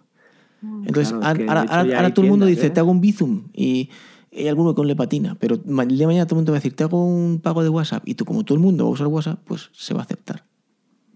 [0.87, 1.62] Entonces, Claro, ahora,
[1.97, 2.70] ahora- todo el mundo dice, ¿eh?
[2.70, 3.89] te hago un Bizum y
[4.35, 6.61] hay alguno con le patina, pero el día de mañana todo el mundo va a
[6.61, 8.93] decir, te hago un pago de WhatsApp y tú como todo el mundo va a
[8.93, 10.45] usar WhatsApp, pues se va a aceptar.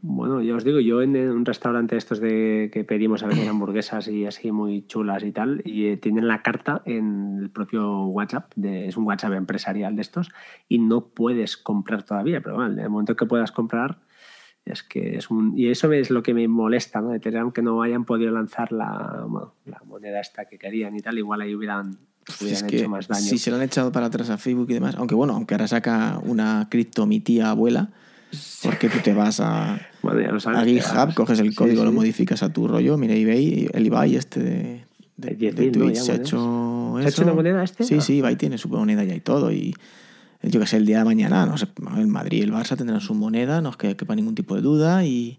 [0.00, 4.06] Bueno, ya os digo, yo en un restaurante estos de que pedimos a veces hamburguesas
[4.06, 8.52] y así muy chulas y tal, y eh, tienen la carta en el propio WhatsApp,
[8.54, 10.30] de- es un WhatsApp empresarial de estos,
[10.68, 13.98] y no puedes comprar todavía, pero bueno, en el momento que puedas comprar,
[14.64, 15.54] es que es un...
[15.58, 17.08] Y eso es lo que me molesta, ¿no?
[17.08, 21.00] De Telegram, que no hayan podido lanzar la, bueno, la moneda esta que querían y
[21.00, 21.96] tal, igual ahí hubieran,
[22.40, 23.20] hubieran es que hecho más daño.
[23.26, 25.68] si se lo han echado para atrás a Facebook y demás, aunque bueno, aunque ahora
[25.68, 27.88] saca una cripto mi tía abuela,
[28.62, 30.60] porque tú te vas a, Bueno, ya lo sabes.
[30.60, 33.86] a que GitHub, coges el Sí, código, lo modificas a tu rollo, mira eBay, el
[33.86, 34.84] Ibai este de,
[35.16, 35.72] de, De 10.000, de ¿no?
[35.86, 37.84] Twitch se ha hecho ¿Se ha hecho una moneda este?
[37.84, 38.00] Sí, Ah.
[38.00, 39.74] sí, Ibai tiene su moneda ya y todo y
[40.42, 41.66] yo que sé, el día de mañana, no sé,
[41.96, 44.60] el Madrid y el Barça tendrán su moneda, no es que quepa ningún tipo de
[44.60, 45.38] duda y,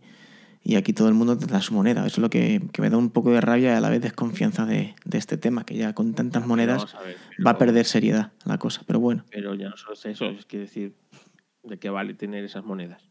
[0.64, 2.02] y aquí todo el mundo tendrá su moneda.
[2.06, 4.02] Eso es lo que, que me da un poco de rabia y a la vez
[4.02, 7.68] desconfianza de, de este tema, que ya con tantas monedas a ver, va a pero-
[7.72, 8.82] perder seriedad la cosa.
[8.86, 10.94] Pero bueno, Pero ya no solo es eso, es que decir,
[11.64, 13.02] ¿de qué vale tener esas monedas?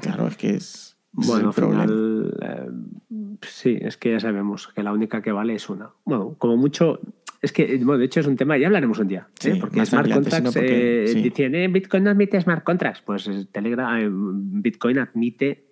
[0.00, 1.82] claro, es que es, es Bueno, el al problema.
[1.84, 5.90] final, eh, sí, es que ya sabemos que la única que vale es una.
[6.04, 7.00] Bueno, como mucho,
[7.42, 9.32] es que, bueno, de hecho es un tema, ya hablaremos un día, ¿eh?
[9.38, 11.22] Sí, porque más smart adelante, contracts, porque- eh, sí.
[11.22, 13.02] dicen, "Eh, Bitcoin no admite smart contracts.
[13.02, 15.66] Pues eh, Telegram, eh, Bitcoin admite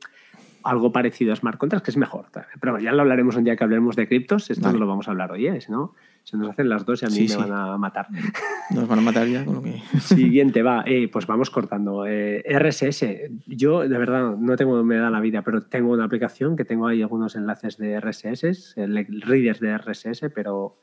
[0.65, 2.27] algo parecido a smart contracts, que es mejor.
[2.61, 4.75] Pero ya lo hablaremos un día que hablaremos de criptos, esto Vale.
[4.75, 5.61] no lo vamos a hablar hoy, ¿eh?
[5.61, 5.95] Si no,
[6.25, 7.37] se nos hacen las dos y a mí Sí, me sí.
[7.37, 8.07] van a matar.
[8.71, 9.81] Nos van a matar ya con lo que...
[10.01, 12.07] Siguiente, va, eh, pues vamos cortando.
[12.07, 13.05] Eh, RSS,
[13.47, 16.87] yo de verdad no tengo me da la vida, pero tengo una aplicación que tengo
[16.87, 20.79] ahí algunos enlaces de RSS, readers de RSS, pero,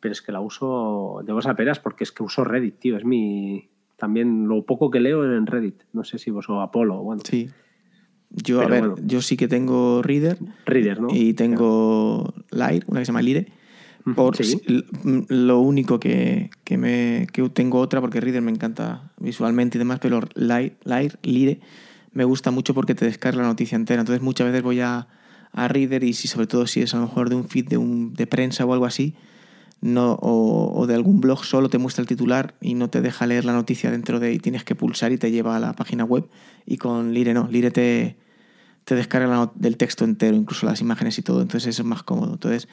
[0.00, 2.96] pero es que la uso de vos a peras porque es que uso Reddit, tío,
[2.96, 5.82] es mi también lo poco que leo en Reddit.
[5.92, 7.48] No sé si vos o Apolo, bueno, Sí.
[8.34, 8.94] Yo, a ver, bueno.
[9.04, 11.08] yo sí que tengo Reader Reader, ¿no?
[11.12, 13.48] y tengo Lyre, una que se llama Lire.
[14.16, 14.60] Por Sí.
[15.28, 20.00] lo único que, que me que tengo otra porque Reader me encanta visualmente y demás,
[20.00, 21.60] pero Lyre, Lyre, Lire
[22.12, 24.00] me gusta mucho porque te descarga la noticia entera.
[24.00, 25.06] Entonces muchas veces voy a,
[25.52, 27.76] a Reader y si sobre todo si es a lo mejor de un feed de
[27.76, 29.14] un de prensa o algo así,
[29.82, 33.44] no o, de algún blog solo te muestra el titular y no te deja leer
[33.44, 36.28] la noticia dentro de y tienes que pulsar y te lleva a la página web
[36.64, 38.16] y con Lire no, Lire te
[38.86, 42.34] descarga del texto entero, incluso las imágenes y todo, entonces eso es más cómodo.
[42.34, 42.68] Entonces,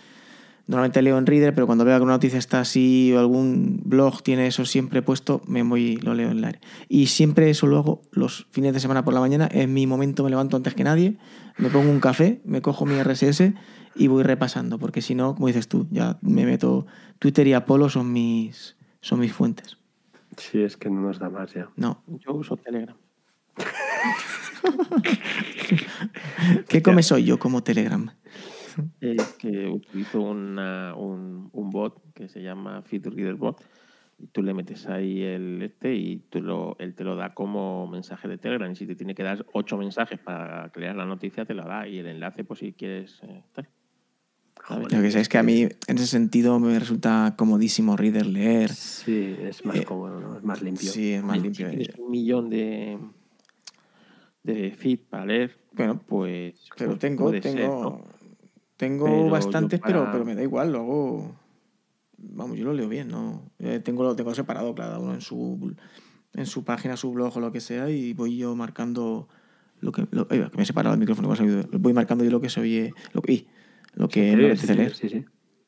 [0.69, 4.21] normalmente leo en Reader, pero cuando veo que una noticia está así o algún blog
[4.21, 6.59] tiene eso siempre puesto, me voy y lo leo en Lyre.
[6.87, 10.23] Y siempre eso lo hago los fines de semana por la mañana, en mi momento
[10.23, 11.17] me levanto antes que nadie,
[11.59, 13.53] me pongo un café, me cojo mi RSS
[13.95, 16.85] y voy repasando, porque si no, como dices tú, ya me meto
[17.19, 19.77] Twitter y Apolo son mis son mis fuentes.
[20.37, 21.69] Sí, es que no nos da más ya.
[21.75, 22.01] No.
[22.07, 22.95] Yo uso Telegram.
[26.67, 28.09] ¿Qué come soy yo como Telegram?
[29.01, 33.61] Es que utilizo una- un, un bot que se llama FeedReader Bot.
[34.31, 38.27] Tú le metes ahí el este y tú lo, él te lo da como mensaje
[38.27, 38.69] de Telegram.
[38.71, 41.87] Y si te tiene que dar ocho mensajes para crear la noticia, te la da.
[41.87, 43.19] Y el enlace, pues si quieres.
[43.23, 43.69] eh, tal.
[44.89, 48.69] Que sé es que a mí en ese sentido me resulta comodísimo Reader leer.
[48.71, 50.37] Sí, es más Eh, cómodo, ¿no?
[50.37, 50.91] es más limpio.
[50.91, 51.69] Sí, es más Si limpio.
[51.69, 52.99] tienes un millón de,
[54.43, 56.67] de feed para leer, Bueno, pues.
[56.77, 58.03] pero pues tengo, puede tengo, ser, ¿no?
[58.75, 61.35] tengo Pero bastantes, pero, para- pero me da igual, lo hago.
[62.21, 63.51] Vamos, yo lo leo bien, ¿no?
[63.59, 65.75] Eh, tengo, lo tengo separado cada uno en su,
[66.33, 69.27] en su página, su blog o lo que sea, y voy yo marcando
[69.79, 70.07] lo que.
[70.11, 71.33] Lo, ay, que me he separado el micrófono,
[71.79, 73.47] voy marcando yo lo que se oye, lo que, y,
[73.93, 74.95] lo que Sí, me apetece sí, leer.
[74.95, 75.25] sí.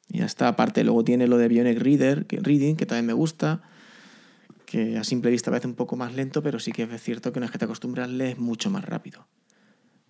[0.10, 0.50] Y ya está.
[0.50, 3.62] Aparte, luego tiene lo de Bionic Reader, que, Reading, que también me gusta.
[4.66, 7.40] Que a simple vista parece un poco más lento, pero sí que es cierto que
[7.40, 9.28] una vez que te acostumbras, lees mucho más rápido.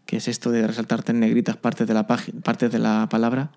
[0.06, 3.52] Que es esto de resaltarte en negritas partes de la, partes de la palabra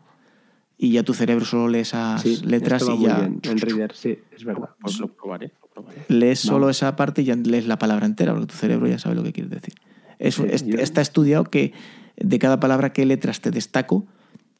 [0.77, 3.41] y ya tu cerebro solo lee esas Sí, letras esto va y muy ya bien.
[3.43, 4.70] En Reader, sí, es verdad.
[4.81, 5.53] Pues lo probaré.
[5.62, 6.05] Lo probaré.
[6.09, 9.14] lees solo esa parte y ya lees la palabra entera, porque tu cerebro ya sabe
[9.14, 9.75] lo que quieres decir.
[10.18, 11.72] Es, Sí, es- yo- Está estudiado que
[12.16, 14.07] de cada palabra qué letras te destaco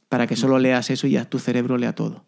[0.09, 2.25] para que solo leas eso y ya tu cerebro lea todo.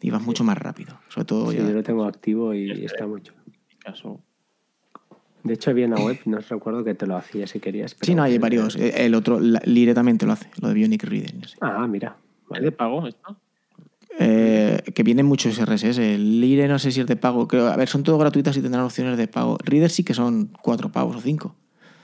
[0.00, 0.98] Y vas mucho más rápido.
[1.08, 3.32] Sobre todo Sí, ya- yo lo tengo activo y Este- está mucho.
[3.84, 4.20] Caso,
[5.42, 7.92] De hecho, había una web, no os recuerdo que te lo hacía si querías.
[7.92, 8.76] Sí, pero- no, hay varios.
[8.76, 11.42] El otro, Lire también te lo hace, lo de Bionic Reading.
[11.46, 11.54] sí.
[11.62, 12.16] Ah, mira.
[12.54, 13.36] ¿Es de pago esto?
[14.18, 15.98] Eh, que vienen muchos RSS.
[16.18, 17.48] Lire no sé si es de pago.
[17.48, 19.56] Creo, a ver, son todos gratuitas y tendrán opciones de pago.
[19.64, 21.54] Reader sí que son cuatro pavos o cinco.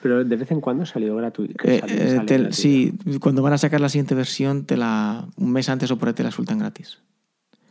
[0.02, 1.56] Pero de vez en cuando salió gratuito.
[1.64, 5.90] Eh, eh, sí, cuando van a sacar la siguiente versión, te la un mes antes
[5.90, 7.00] o por ahí te la sueltan gratis.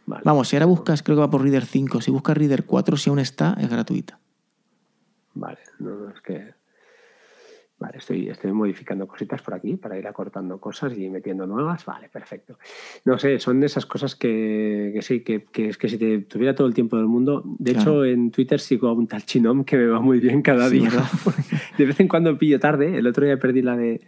[0.06, 0.22] Vale.
[0.26, 2.02] Vamos, si ahora buscas, creo que va por Reader 5.
[2.02, 4.20] Si buscas Reader 4, si aún está, es gratuita.
[5.34, 6.54] Vale, no, no, es que.
[7.86, 11.86] Vale, estoy, estoy modificando cositas por aquí para ir acortando cosas y metiendo nuevas.
[11.86, 12.58] Vale, perfecto.
[13.06, 16.18] No sé, son de esas cosas que, que sí, que, que es que si te
[16.22, 17.44] tuviera todo el tiempo del mundo.
[17.46, 18.04] De Claro.
[18.04, 20.80] hecho, en Twitter sigo a un tal Chinom que me va muy bien cada Sí,
[20.80, 20.90] día.
[21.78, 22.98] de vez en cuando pillo tarde.
[22.98, 24.02] El otro día perdí la de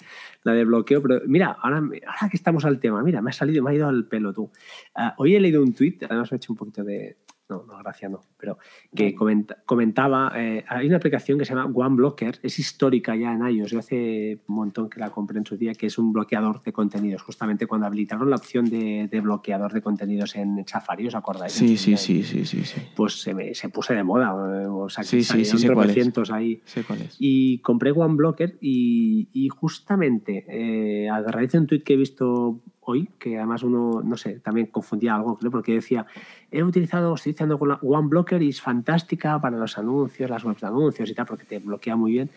[0.43, 3.63] la de bloqueo, pero mira, ahora, ahora que estamos al tema, mira, me ha salido,
[3.63, 4.49] me ha ido al pelo tú.
[4.95, 7.17] Ah, hoy he leído un tuit, además me he hecho un poquito de.
[7.49, 8.57] No, no, gracia no, pero
[8.93, 13.47] que comenta- comentaba, eh, hay una aplicación que se llama OneBlocker, es histórica ya en
[13.47, 16.61] iOS, yo hace un montón que la compré en su día, que es un bloqueador
[16.61, 21.15] de contenidos, justamente cuando habilitaron la opción de, de bloqueador de contenidos en Safari, ¿os
[21.15, 21.53] acordáis?
[21.53, 22.81] Sí, sí, sí, sí, sí, sí.
[22.97, 24.31] Pues se, me, se puso de moda,
[24.63, 25.85] eh, o sea, Sí, sí, sí, salieron sé cuál es.
[25.93, 26.61] tropecientos ahí.
[26.65, 27.15] Sé cuál es.
[27.17, 32.59] Y compré OneBlocker y, y justamente eh, a raíz de un tuit que he visto
[32.89, 36.05] hoy, que además uno, no sé, también confundía algo, creo, porque decía,
[36.49, 40.61] he utilizado, estoy utilizando con la OneBlocker y es fantástica para los anuncios, las webs
[40.61, 42.29] de anuncios y tal, porque te bloquea muy bien.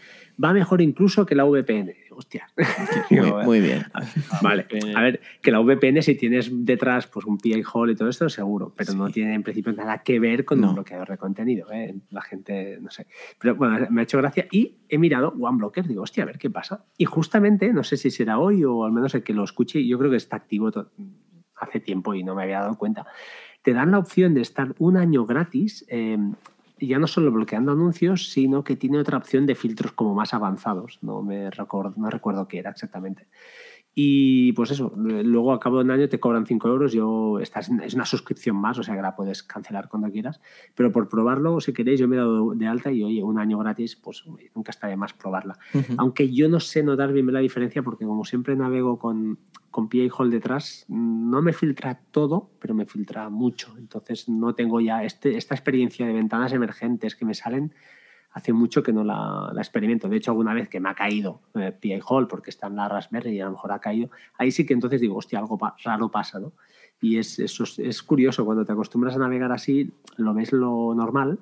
[0.42, 1.92] Va mejor incluso que la VPN.
[2.10, 2.48] hostia.
[3.10, 3.84] Muy, muy bien.
[4.42, 8.08] Vale, a ver, que la VPN si tienes detrás pues un PI hole y todo
[8.08, 11.70] esto, seguro, pero no tiene en principio nada que ver con un bloqueador de contenido.
[11.72, 11.94] ¿eh?
[12.10, 13.06] La gente, no sé.
[13.38, 16.50] Pero bueno, me ha hecho gracia y he mirado OneBlocker, digo, hostia, a ver qué
[16.50, 16.84] pasa.
[16.96, 19.98] Y justamente, no sé si será hoy o al menos el que lo escuche, yo
[19.98, 20.70] creo que está activo
[21.56, 23.06] hace tiempo y no me había dado cuenta.
[23.62, 25.84] Te dan la opción de estar un año gratis.
[25.88, 26.16] Eh,
[26.86, 30.98] ya no solo bloqueando anuncios, sino que tiene otra opción de filtros como más avanzados.
[31.02, 33.26] No me recuerdo, no recuerdo qué era exactamente.
[33.94, 37.58] Y pues eso, luego a cabo de un año te cobran 5 euros, yo, esta
[37.60, 40.40] es una suscripción más, o sea que la puedes cancelar cuando quieras,
[40.76, 43.58] pero por probarlo, si queréis, yo me he dado de alta y oye, un año
[43.58, 44.24] gratis, pues
[44.54, 45.58] nunca estaría más probarla.
[45.96, 49.38] Aunque yo no sé notar bien la diferencia porque como siempre navego con,
[49.70, 53.74] con PA Hall detrás, no me filtra todo, pero me filtra mucho.
[53.76, 57.74] Entonces no tengo ya este, esta experiencia de ventanas emergentes que me salen
[58.32, 60.08] hace mucho que no la, experimento.
[60.08, 62.88] De hecho, alguna vez que me ha caído eh, PI Hall porque está en la
[62.88, 66.10] Raspberry y a lo mejor ha caído, ahí sí que entonces digo, hostia, algo raro
[66.10, 66.52] pasa, ¿no?
[67.02, 71.38] Y es, eso es, curioso, cuando te acostumbras a navegar así, lo ves lo normal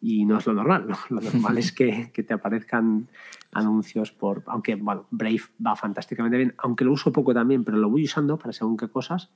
[0.00, 0.86] y no es lo normal.
[1.10, 3.08] Lo normal es que, que, te aparezcan
[3.52, 4.42] anuncios por.
[4.46, 8.38] Aunque, bueno, Brave va fantásticamente bien, aunque lo uso poco también, pero lo voy usando
[8.38, 9.30] para según qué cosas.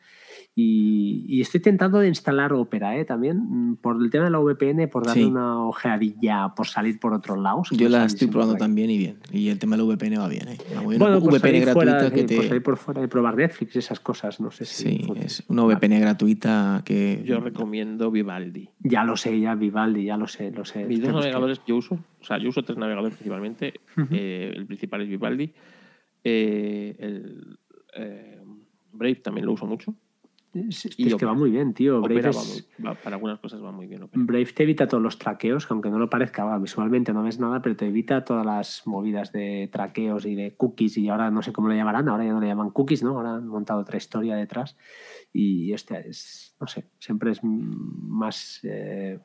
[0.57, 3.05] Y, estoy tentando de instalar Opera ¿eh?
[3.05, 7.13] también, mm, por el tema de la VPN, por darle una ojeadilla, por salir por
[7.13, 7.71] otros lados.
[7.73, 9.19] Yo la estoy probando también y bien.
[9.33, 10.49] Y el tema de la VPN va bien.
[10.49, 10.59] ¿eh?
[10.85, 12.37] Bueno, una VPN gratuita que te.
[12.37, 14.85] Por salir por fuera de probar Netflix, esas cosas, no sé si.
[14.85, 17.23] Sí, es una VPN gratuita que.
[17.25, 18.71] Yo recomiendo Vivaldi.
[18.79, 20.85] Ya lo sé, ya Vivaldi, ya lo sé, lo sé.
[20.85, 23.75] Mis dos navegadores que yo uso, o sea, yo uso tres navegadores principalmente.
[24.11, 25.53] Eh, el principal es Vivaldi.
[26.23, 27.59] Eh, el
[28.93, 29.95] Brave también lo uso mucho.
[30.55, 32.01] Es, que va muy bien, tío.
[32.01, 32.31] Brave
[33.03, 34.09] para algunas cosas va muy bien.
[34.13, 37.61] Brave te evita todos los traqueos, que aunque no lo parezca, visualmente no ves nada,
[37.61, 40.97] pero te evita todas las movidas de traqueos y de cookies.
[40.99, 43.17] Y ahora no sé cómo lo llamarán, ahora ya no le llaman cookies, ¿no?
[43.17, 44.77] Ahora han montado otra historia detrás.
[45.33, 48.61] Y este es, no sé, siempre es más.
[48.63, 49.19] Eh,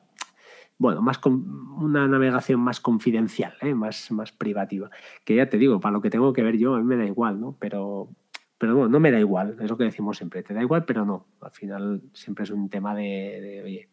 [0.80, 3.74] bueno, más una navegación más confidencial, ¿eh?
[3.74, 4.90] más, más privativa.
[5.24, 7.04] Que ya te digo, para lo que tengo que ver yo, a mí me da
[7.04, 7.54] igual, ¿no?
[7.60, 8.08] Pero,
[8.56, 11.04] pero bueno, no me da igual, es lo que decimos siempre, te da igual, pero
[11.04, 11.26] no.
[11.42, 13.88] Al final siempre es un tema de, oye.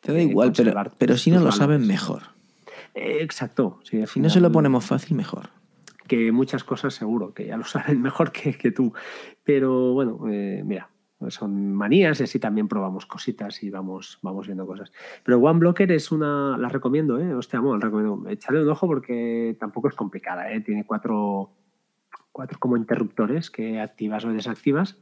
[0.00, 2.22] Te da igual, pero, pero si no lo saben, mejor.
[2.94, 3.78] Eh, exacto.
[3.84, 5.50] si no se lo ponemos fácil, mejor.
[6.08, 8.94] Que muchas cosas seguro, que ya lo saben mejor que, que tú.
[9.44, 10.88] Pero bueno, eh, mira,
[11.28, 14.92] son manías y así también probamos cositas y vamos, vamos viendo cosas.
[15.24, 17.34] Pero OneBlocker es una, la recomiendo, ¿eh?
[17.34, 18.28] Hostia, bueno, la recomiendo.
[18.28, 20.60] Echarle un ojo porque tampoco es complicada, ¿eh?
[20.60, 21.50] Tiene cuatro,
[22.32, 24.96] cuatro como interruptores que activas o desactivas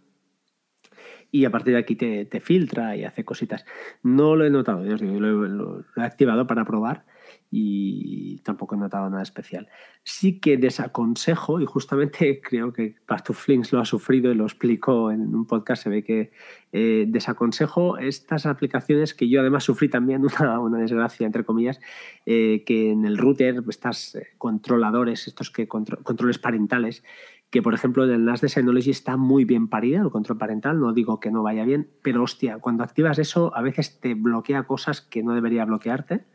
[1.31, 3.65] y a partir de aquí te, filtra y hace cositas.
[4.03, 7.05] No lo he notado, yo digo, lo, he activado para probar
[7.51, 9.69] y tampoco he notado nada especial.
[10.03, 12.97] Sí que desaconsejo, y justamente creo que
[13.33, 16.31] Flings lo ha sufrido y lo explicó en un podcast, se ve que
[16.73, 21.81] eh, desaconsejo estas aplicaciones que yo además sufrí también una, una desgracia, entre comillas,
[22.27, 27.03] eh, que en el router, estas eh, controladores, estos que controles parentales,
[27.51, 30.79] que por ejemplo en el NAS de Synology está muy bien parida, el control parental,
[30.79, 34.65] no digo que no vaya bien, pero hostia, cuando activas eso a veces te bloquea
[34.65, 36.27] cosas que no debería bloquearte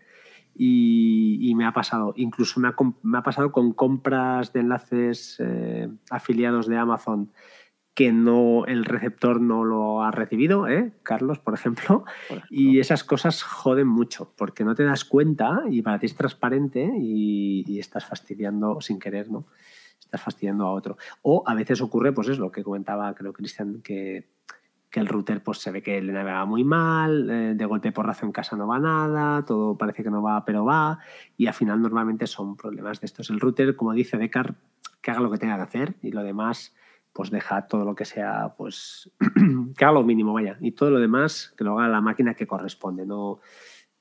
[0.55, 2.69] y, me ha pasado, incluso me
[3.17, 7.31] ha, pasado con compras de enlaces eh, afiliados de Amazon
[7.93, 10.93] que no el receptor no lo ha recibido, ¿eh?
[11.03, 12.05] Carlos, por ejemplo,
[12.49, 16.91] y esas cosas joden mucho porque no te das cuenta y para ti es transparente
[16.99, 19.45] y, y estás fastidiando sin querer, ¿no?
[19.99, 20.97] estás fastidiando a otro.
[21.21, 24.27] O a veces ocurre, pues es lo que comentaba, creo, Cristian, que,
[24.93, 28.05] que, el router pues se ve que le navega muy mal, eh, de golpe por
[28.05, 30.99] razón en casa no va nada, todo parece que no va, pero va,
[31.35, 33.29] y al final normalmente son problemas de estos.
[33.29, 34.55] El router, como dice Decar,
[35.01, 36.75] que haga lo que tenga que hacer y lo demás
[37.11, 39.11] pues deja todo lo que sea, pues
[39.77, 42.47] que haga lo mínimo, vaya, y todo lo demás que lo haga la máquina que
[42.47, 43.39] corresponde, no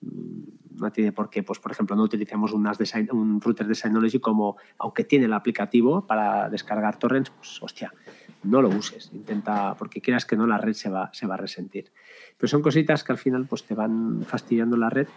[0.03, 2.67] Mm, no tiene por qué, pues por ejemplo, no utilicemos un,
[3.13, 7.93] un router de Synology como, aunque tiene el aplicativo para descargar torrents, pues hostia,
[8.45, 11.39] no lo uses, intenta, porque quieras que no, la red se va, se va a
[11.39, 11.93] resentir.
[12.37, 15.09] Pero son cositas que al final pues te van fastidiando la red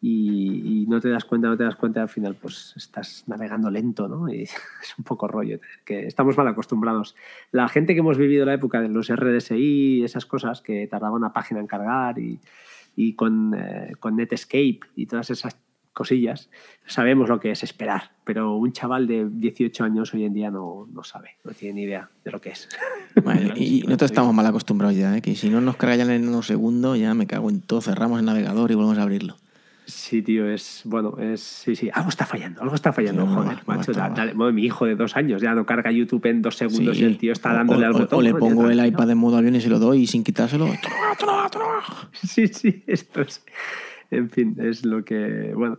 [0.00, 4.08] y, no te das cuenta, no te das cuenta, al final pues estás navegando lento,
[4.08, 4.32] ¿no?
[4.32, 4.54] Y es
[4.98, 7.14] un poco rollo, que estamos mal acostumbrados.
[7.52, 11.32] La gente que hemos vivido la época de los RDSI, esas cosas que tardaba una
[11.32, 15.58] página en cargar y con, eh, con Netscape y todas esas
[15.92, 16.50] cosillas,
[16.86, 20.86] sabemos lo que es esperar, pero un chaval de 18 años hoy en día no,
[20.92, 22.68] no sabe, no tiene ni idea de lo que es.
[23.56, 25.22] y nosotros estamos mal acostumbrados ya, ¿eh?
[25.22, 28.26] que si no nos cargan en unos segundos, ya me cago en todo, cerramos el
[28.26, 29.36] navegador y volvemos a abrirlo.
[29.86, 30.82] Sí, tío, es.
[30.84, 31.40] Bueno, es.
[31.40, 31.90] Sí, sí.
[31.92, 33.26] Algo está fallando, algo está fallando.
[33.26, 33.90] Sí, joder, no, macho.
[33.90, 36.96] no dale- bueno, mi hijo de dos años ya no carga YouTube en dos segundos
[36.96, 37.02] Sí.
[37.02, 38.18] y el tío está dándole o, al o- botón.
[38.20, 38.38] o le ¿no?
[38.38, 40.68] pongo el iPad en modo avión y se lo doy y sin quitárselo.
[42.22, 43.44] Sí, sí, esto es.
[44.10, 45.52] En fin, es lo que.
[45.54, 45.78] Bueno,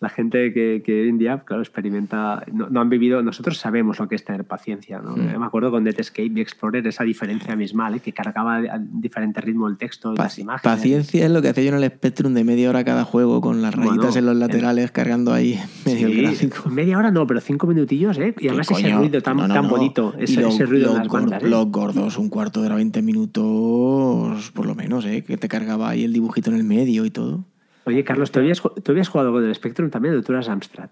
[0.00, 2.42] la gente que, que hoy en día, claro, experimenta.
[2.52, 3.22] No, no han vivido.
[3.22, 5.14] Nosotros sabemos lo que es tener paciencia, ¿no?
[5.16, 5.32] Mm.
[5.32, 8.00] Yo me acuerdo con Netscape y Explorer esa diferencia abismal, ¿eh?
[8.00, 10.62] que cargaba a diferente ritmo el texto y las imágenes.
[10.62, 13.60] Paciencia es lo que hacía yo en el Spectrum de media hora cada juego con
[13.60, 16.70] las Bueno, rayitas en los el- laterales cargando ahí medio el Sí, gráfico.
[16.70, 18.28] media hora no, pero cinco minutillos, ¿eh?
[18.38, 20.98] Y ¿Qué además ese ruido tan, No, no, tan bonito, ese, lo- ese ruido en
[20.98, 21.42] las bandas.
[21.42, 21.48] ¿eh?
[21.48, 25.24] Los gordos, un cuarto de hora, 20 minutos, por lo menos, ¿eh?
[25.24, 27.44] Que te cargaba ahí el dibujito en el medio y todo.
[27.90, 30.90] Oye, Carlos, ¿tú habías, tú habías jugado con el Spectrum también o tú eras Amstrad?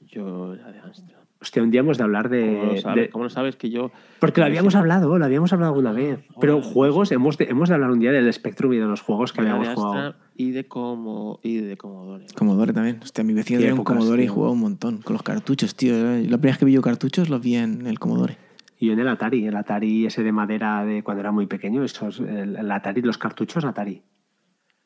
[0.00, 1.18] Yo era de Amstrad.
[1.40, 2.56] Hostia, un día hemos de hablar de...
[2.60, 2.96] ¿Cómo lo sabes?
[3.04, 3.90] de- ¿Cómo lo sabes que yo.?
[4.20, 6.20] Porque lo habíamos sí- hablado, lo habíamos hablado alguna vez.
[6.40, 7.14] Pero Joder, juegos, sí.
[7.16, 9.50] hemos de, hemos de hablar un día del Spectrum y de los juegos que de
[9.50, 10.14] habíamos jugado.
[10.36, 12.26] Y de, como, y de Commodore.
[12.36, 13.00] Commodore también.
[13.02, 14.98] Hostia, mi vecino tenía un Commodore y jugaba un montón.
[14.98, 15.94] Con los cartuchos, tío.
[15.94, 18.36] La primera vez que vi yo cartuchos los vi en el Commodore.
[18.78, 22.20] Y en el Atari, el Atari ese de madera de cuando era muy pequeño, esos,
[22.20, 24.02] el, el Atari, los cartuchos Atari.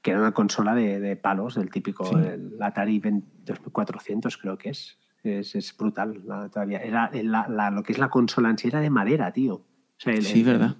[0.06, 2.14] Que era una consola de, de palos, el típico, Sí.
[2.14, 5.00] el Atari 20 2400 creo que es.
[5.24, 6.78] Es, es brutal la- todavía.
[6.78, 9.54] Era la- la- lo que es la consola en sí era de madera, tío.
[9.56, 9.66] O
[9.98, 10.76] sea, el- Sí, el- verdad.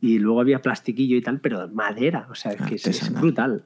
[0.00, 2.26] Y luego había plastiquillo y tal, pero madera.
[2.30, 3.64] O sea, es que es, brutal.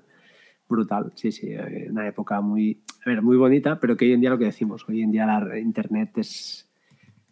[0.69, 1.47] Brutal, sí, sí.
[1.53, 4.45] eh, Una época muy, a ver, muy bonita, pero que hoy en día lo que
[4.45, 6.71] decimos, hoy en día la internet es,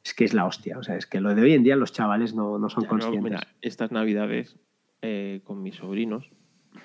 [0.03, 0.79] es que es la hostia.
[0.79, 2.87] O sea, es que lo de hoy en día los chavales no, no son Ya,
[2.89, 3.23] no, conscientes.
[3.23, 4.59] mira, estas navidades
[5.03, 6.31] eh, con mis sobrinos,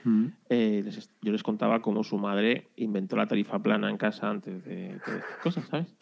[0.03, 0.25] Mm.
[0.49, 4.63] eh, les yo les contaba cómo su madre inventó la tarifa plana en casa antes
[4.65, 5.95] de, de estas cosas, ¿sabes?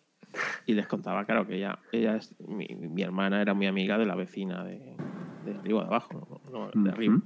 [0.66, 4.06] Y les contaba, claro, que ella, ella es, mi, mi hermana era muy amiga de
[4.06, 4.96] la vecina de,
[5.46, 7.16] de arriba, de abajo, no, no, de arriba.
[7.16, 7.24] Ujú.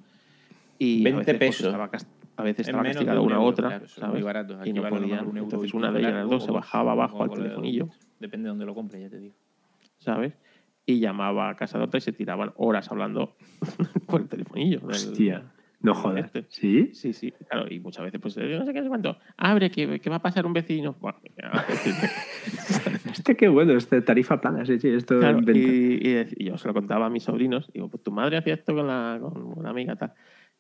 [0.80, 1.66] Y 20 a veces, pues, pesos.
[1.68, 4.14] estaba cas- a veces Es estaba castigada una euro, otra, claro, ¿sabes?
[4.14, 4.59] muy baratos.
[4.59, 5.20] Aquí y no vale podían.
[5.28, 7.89] un euro Entonces una de ellas, las dos, se bajaba abajo al telefonillo,
[8.20, 9.36] Depende de dónde lo compre, ya te digo.
[9.99, 10.34] ¿sabes?
[10.86, 13.36] Y llamaba a casa de otra y se tiraban horas hablando
[14.07, 14.80] por el telefonillo.
[14.80, 15.53] del- Hostia,
[15.84, 16.25] no joder.
[16.25, 16.45] este.
[16.47, 16.89] ¿Sí?
[16.93, 19.17] Sí, sí, claro, y muchas veces, pues, no sé qué, no sé cuánto.
[19.36, 20.95] Abre, que, que va a pasar un vecino.
[20.99, 21.19] Bueno,
[23.11, 27.07] Este qué bueno, este tarifa plana, sí, sí, esto claro, y yo se lo contaba
[27.07, 27.69] a mis sobrinos.
[27.73, 30.13] Digo, pues tu madre hacía esto con, la, con una amiga tal.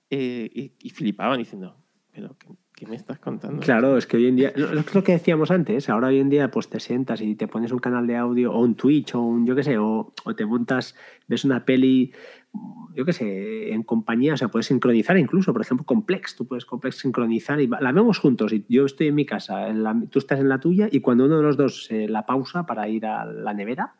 [0.09, 1.77] Eh, y, y flipaban diciendo,
[2.11, 2.35] pero
[2.75, 3.61] ¿qué, me estás contando?
[3.61, 6.69] Claro, es que hoy en día, lo- que decíamos antes, ahora hoy en día pues
[6.69, 9.55] te sientas y te pones un canal de audio o un Twitch o un, yo
[9.55, 10.95] qué sé, o, te montas,
[11.27, 12.11] ves una peli,
[12.95, 16.65] yo qué sé, en compañía, o sea, puedes sincronizar incluso, por ejemplo, Complex, tú puedes
[16.65, 20.39] Complex sincronizar y la vemos juntos y yo estoy en mi casa, en tú estás
[20.39, 23.25] en la tuya y cuando uno de los dos eh, la pausa para ir a
[23.25, 23.95] la nevera,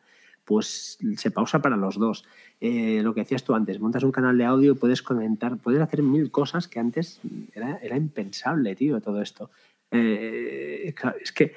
[0.45, 2.25] pues se pausa para los dos.
[2.59, 6.01] Eh, lo que decías tú antes, montas un canal de audio, puedes comentar, puedes hacer
[6.01, 7.21] mil cosas que antes
[7.53, 9.49] era, impensable, tío, todo esto.
[9.91, 11.53] Eh, claro, es que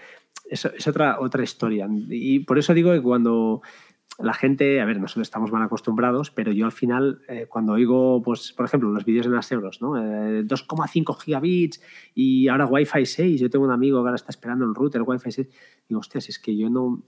[0.48, 1.88] eso es otra, otra historia.
[2.08, 3.62] Y por eso digo que cuando
[4.18, 8.22] la gente, a ver, nosotros estamos mal acostumbrados, pero yo al final, eh, cuando oigo,
[8.22, 9.98] pues, por ejemplo, los vídeos en las euros, ¿no?
[9.98, 11.82] Eh, 2,5 gigabits
[12.14, 15.30] y ahora Wi-Fi 6, yo tengo un amigo que ahora está esperando el router Wi-Fi
[15.30, 15.48] 6,
[15.88, 17.02] digo, hostias, es que yo no,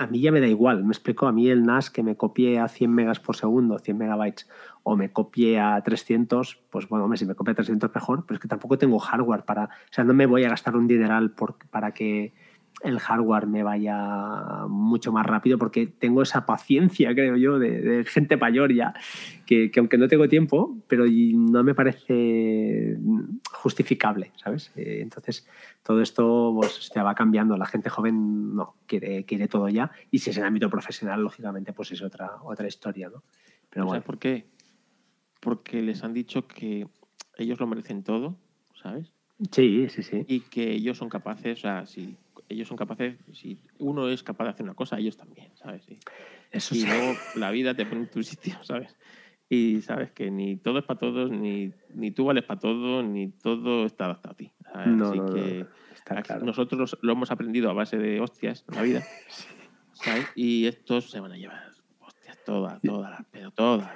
[0.00, 2.58] a mí ya me da igual, me explico, a mí el NAS que me copie
[2.58, 4.48] a 100 megas por segundo, 100 megabytes,
[4.82, 8.36] o me copie a 300, pues bueno, hombre, si me copia a 300 mejor, pero
[8.36, 11.32] es que tampoco tengo hardware para, o sea, no me voy a gastar un dineral
[11.32, 12.32] por, para que
[12.82, 18.04] el hardware me vaya mucho más rápido porque tengo esa paciencia, creo yo, de, de
[18.04, 18.94] gente mayor ya,
[19.46, 22.96] que, que aunque no tengo tiempo, pero no me parece
[23.52, 24.72] justificable, ¿sabes?
[24.76, 25.46] Eh, entonces,
[25.82, 27.56] todo esto pues, hostia, va cambiando.
[27.56, 29.90] La gente joven no, quiere, quiere todo ya.
[30.10, 33.22] Y si es en ámbito profesional, lógicamente, pues es otra, otra historia, ¿no?
[33.68, 34.46] Pero ¿Sabes bueno, por qué?
[35.40, 36.88] Porque les han dicho que
[37.36, 38.36] ellos lo merecen todo,
[38.82, 39.12] ¿sabes?
[39.52, 40.24] sí, sí, sí.
[40.28, 42.16] Y que ellos son capaces, o sea, si
[42.50, 45.88] ellos son capaces, si uno es capaz de hacer una cosa, ellos también, ¿sabes?
[45.88, 45.98] Y,
[46.50, 46.86] Eso y sí.
[46.86, 48.96] luego la vida te pone en tu sitio, ¿sabes?
[49.48, 53.28] Y sabes que ni todo es para todos, ni, ni tú vales para todo, ni
[53.30, 54.52] todo está adaptado a ti.
[54.72, 54.88] ¿sabes?
[54.88, 55.66] No, Así no, que
[56.24, 56.44] claro.
[56.44, 59.02] nosotros lo hemos aprendido a base de hostias en la vida,
[59.92, 60.26] ¿sabes?
[60.36, 61.70] Y estos se van a llevar
[62.00, 63.90] hostias todas, todas, pero todas.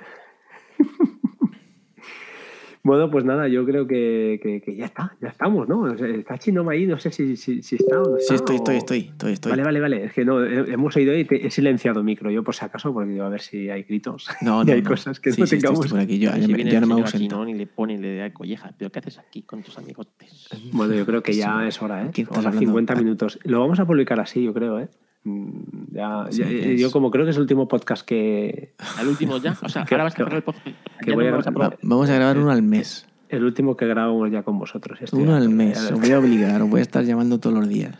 [2.86, 5.80] Bueno, pues nada, yo creo que, que- que ya está, ya estamos, ¿no?
[5.80, 8.28] O sea, está Chinoma ahí, no sé si, si, si está o no está.
[8.28, 9.50] Sí, estoy, o- estoy, estoy, estoy, estoy.
[9.52, 10.04] Vale, vale, vale.
[10.04, 12.92] Es que no, he- hemos oído y te- he silenciado micro yo por si acaso,
[12.92, 14.26] porque digo, a ver si hay gritos.
[14.42, 14.90] No, y no, hay no.
[14.90, 15.86] cosas que Sí, no sí, estoy- tengamos.
[15.86, 16.18] estoy por aquí.
[16.18, 17.16] Yo, ya, si me- ya el no me ausento.
[17.36, 18.74] Aquinón y le pone y le da collejas.
[18.76, 20.48] ¿Pero qué haces aquí con tus amigotes?
[20.72, 21.38] Bueno, yo creo que Sí.
[21.40, 22.10] ya es hora, ¿eh?
[22.12, 22.66] ¿Quién estás Hora hablando?
[22.68, 22.96] 50 Ah.
[22.96, 23.38] minutos.
[23.44, 24.88] Lo vamos a publicar así, yo creo, ¿eh?
[25.24, 25.50] Mm,
[25.92, 28.74] Ya, Sí, ya- que yo como creo que es el último podcast que...
[28.98, 29.56] Al último ya.
[29.62, 30.66] O sea, Que- ahora vas a cerrar el podcast.
[31.00, 31.78] que voy no a- vas a probar.
[31.82, 33.06] vamos a grabar uno al mes.
[33.28, 34.98] el último que grabamos ya con vosotros.
[35.12, 35.90] Uno al mes.
[35.90, 37.96] Os voy a obligar, os voy a estar llamando todos los días.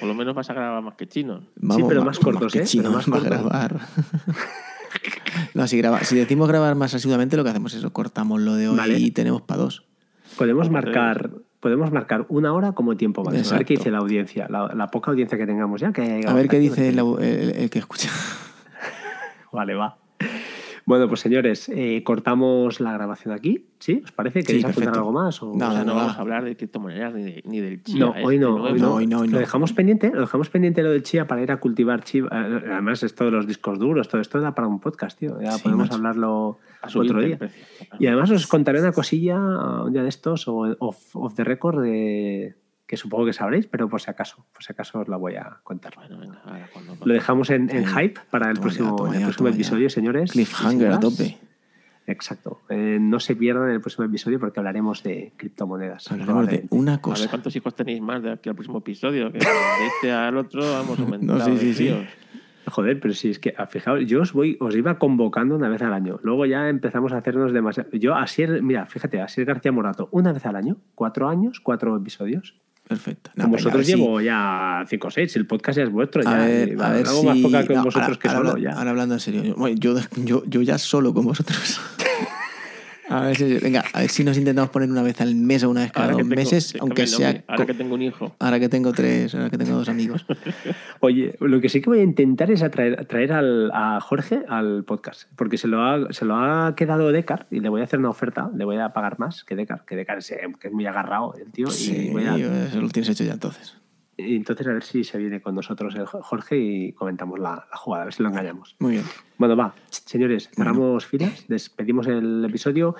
[0.00, 1.42] Por lo menos vas a grabar más que chino.
[1.88, 2.64] pero va- más cortos, que ¿eh?
[2.64, 3.80] chinos Pero más grabar.
[5.54, 8.54] no, si, graba- si decimos grabar más asiduamente, lo que hacemos es eso, cortamos lo
[8.54, 8.98] de hoy Vale.
[8.98, 9.84] y tenemos para dos.
[10.36, 11.30] Podemos Vamos marcar,
[11.60, 13.54] podemos marcar una hora como tiempo máximo.
[13.54, 15.92] A ver qué dice la audiencia, la, la poca audiencia que tengamos ya.
[15.92, 18.10] Que A ver qué dice el, el- el que escucha.
[19.52, 19.96] Vale, va.
[20.88, 23.66] Bueno, pues señores, eh, cortamos la grabación aquí.
[23.78, 24.00] ¿Sí?
[24.02, 24.42] ¿Os parece?
[24.42, 24.98] ¿Queréis apuntar perfecto.
[25.00, 25.42] algo más?
[25.42, 26.00] o- No, O sea, no va.
[26.04, 28.00] vamos a hablar de criptomonedas ni, de- ni del chía.
[28.00, 28.94] No, este hoy no, hoy no.
[28.94, 29.28] Hoy no, hoy.
[29.28, 32.22] Lo dejamos pendiente, lo dejamos pendiente lo del chía para ir a cultivar chía.
[32.32, 35.38] Eh, Además, esto de los discos duros, todo esto da para un podcast, tío.
[35.42, 35.96] Ya Sí, podemos macho.
[35.96, 37.36] hablarlo otro día.
[37.38, 37.62] precio.
[37.98, 41.44] Y además os contaré una cosilla uh, un día de estos o off, off the
[41.44, 42.54] record de,
[42.88, 45.58] que supongo que sabréis, pero por si acaso, por si acaso os la voy a
[45.62, 45.94] contar.
[45.94, 46.96] Bueno, venga, ahora cuando...
[47.04, 47.94] Lo dejamos en, en Sí.
[47.94, 49.54] hype para el Toma ya, próximo, toma el ya, próximo toma ya.
[49.56, 50.32] episodio, señores.
[50.32, 51.38] Cliffhanger a tope.
[52.06, 52.62] Exacto.
[52.70, 56.10] Eh, no se pierdan el próximo episodio porque hablaremos de criptomonedas.
[56.10, 57.28] Hablaremos de una A ver cosa.
[57.28, 59.30] cuántos hijos tenéis más de aquí al próximo episodio.
[59.30, 59.44] Que de
[59.94, 61.44] este al otro vamos aumentando.
[61.44, 61.84] sí, sí, sí.
[61.84, 62.06] tíos.
[62.68, 65.80] Joder, pero si es que, ah, fijaos, yo os voy, os iba convocando una vez
[65.82, 66.20] al año.
[66.22, 67.90] Luego ya empezamos a hacernos demasiado.
[67.92, 72.56] Yo, Asier, mira, fíjate, Asier García Morato, una vez al año, cuatro años, cuatro episodios.
[72.88, 73.30] Perfecto.
[73.34, 76.22] No, Con venga, vosotros si- llevo ya cinco o seis, el podcast ya es vuestro.
[76.22, 77.26] A ya, ver, a ver hago si...
[77.26, 78.70] más poca con no, vosotros ahora- que ahora solo ya.
[78.72, 79.54] Ahora hablando en serio.
[79.76, 81.80] Yo, yo, yo ya solo con vosotros.
[83.08, 85.70] A ver si, venga, a ver si nos intentamos poner una vez al mes o
[85.70, 87.42] una vez cada Ahora dos tengo- meses, que aunque sea...
[87.48, 88.34] Ahora que tengo un hijo.
[88.38, 90.26] Ahora que tengo tres, ahora que tengo dos amigos.
[91.00, 94.84] Oye, lo que sí que voy a intentar es atraer, traer al, a Jorge al
[94.84, 97.98] podcast, porque se lo, ha, se lo ha quedado Decar y le voy a hacer
[97.98, 100.86] una oferta, le voy a pagar más que Decar, que Decar es, que es muy
[100.86, 101.68] agarrado el tío.
[101.68, 103.74] Sí, y voy a- eso lo tienes hecho ya entonces.
[104.18, 108.02] Entonces a ver si se viene con nosotros el Jorge y comentamos la, la jugada,
[108.02, 108.74] a ver si lo engañamos.
[108.80, 109.04] Muy bien.
[109.38, 110.72] Bueno, va, señores, Bueno.
[110.72, 112.96] cerramos filas, despedimos el episodio.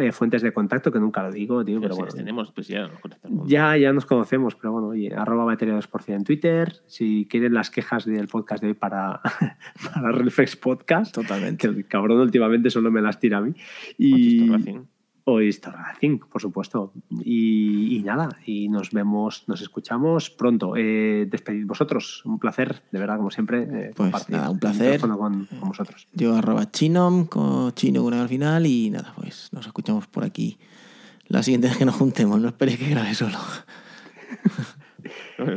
[0.00, 2.06] Eh, fuentes de contacto, que nunca lo digo, tío, pero Pero si bueno.
[2.06, 3.48] les tenemos, pues ya nos conectamos.
[3.48, 6.74] Ya, ya nos conocemos, pero bueno, oye, arroba batería 2% en Twitter.
[6.86, 9.20] Si quieren las quejas del podcast de hoy para,
[9.94, 11.68] para Reflex Podcast, que Totalmente.
[11.68, 13.54] el cabrón últimamente solo me las tira a mí.
[13.96, 14.50] Y...
[15.28, 16.92] O Racing, por supuesto.
[17.24, 20.74] Y, y nada, y nos vemos, nos escuchamos pronto.
[20.76, 23.62] Eh, despedid vosotros, un placer, de verdad, como siempre.
[23.64, 25.00] eh, Pues nada, un placer.
[25.00, 26.06] Con, con vosotros.
[26.12, 30.58] Yo arroba chinom, con chino con al final y nada, pues nos escuchamos por aquí.
[31.26, 33.36] La siguiente vez que nos juntemos, no esperéis que grabe solo.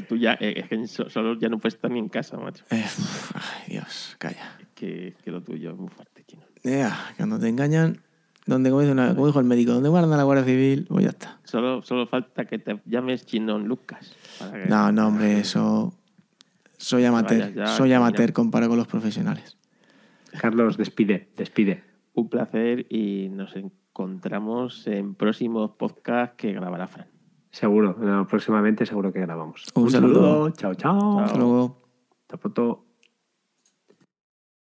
[0.07, 2.63] Tú ya, eh, es que so- solo ya no puedes estar ni en casa, macho.
[2.71, 4.57] Eh, uf, ay, Dios, calla.
[4.59, 6.43] Es que, que lo tuyo es muy fuerte, chino.
[6.63, 8.01] Ya, cuando te engañan,
[8.49, 11.03] donde, como, dice una- como dijo el médico, donde guardan a la Guardia Civil, pues
[11.05, 11.39] ya está.
[11.43, 14.15] Solo, solo falta que te llames Chinón Lucas.
[14.39, 15.93] para que- No, no, hombre, eso.
[16.77, 17.53] Soy amateur.
[17.53, 19.57] ya, soy amateur comparado con los profesionales.
[20.39, 21.83] Carlos, despide, despide.
[22.13, 27.07] Un placer y nos encontramos en próximos podcasts que grabará Fran.
[27.51, 29.65] Seguro, no, próximamente seguro que grabamos.
[29.75, 30.51] Un saludo.
[30.51, 31.19] Chao, chao.
[31.19, 31.81] Hasta luego.
[32.21, 32.85] Hasta pronto.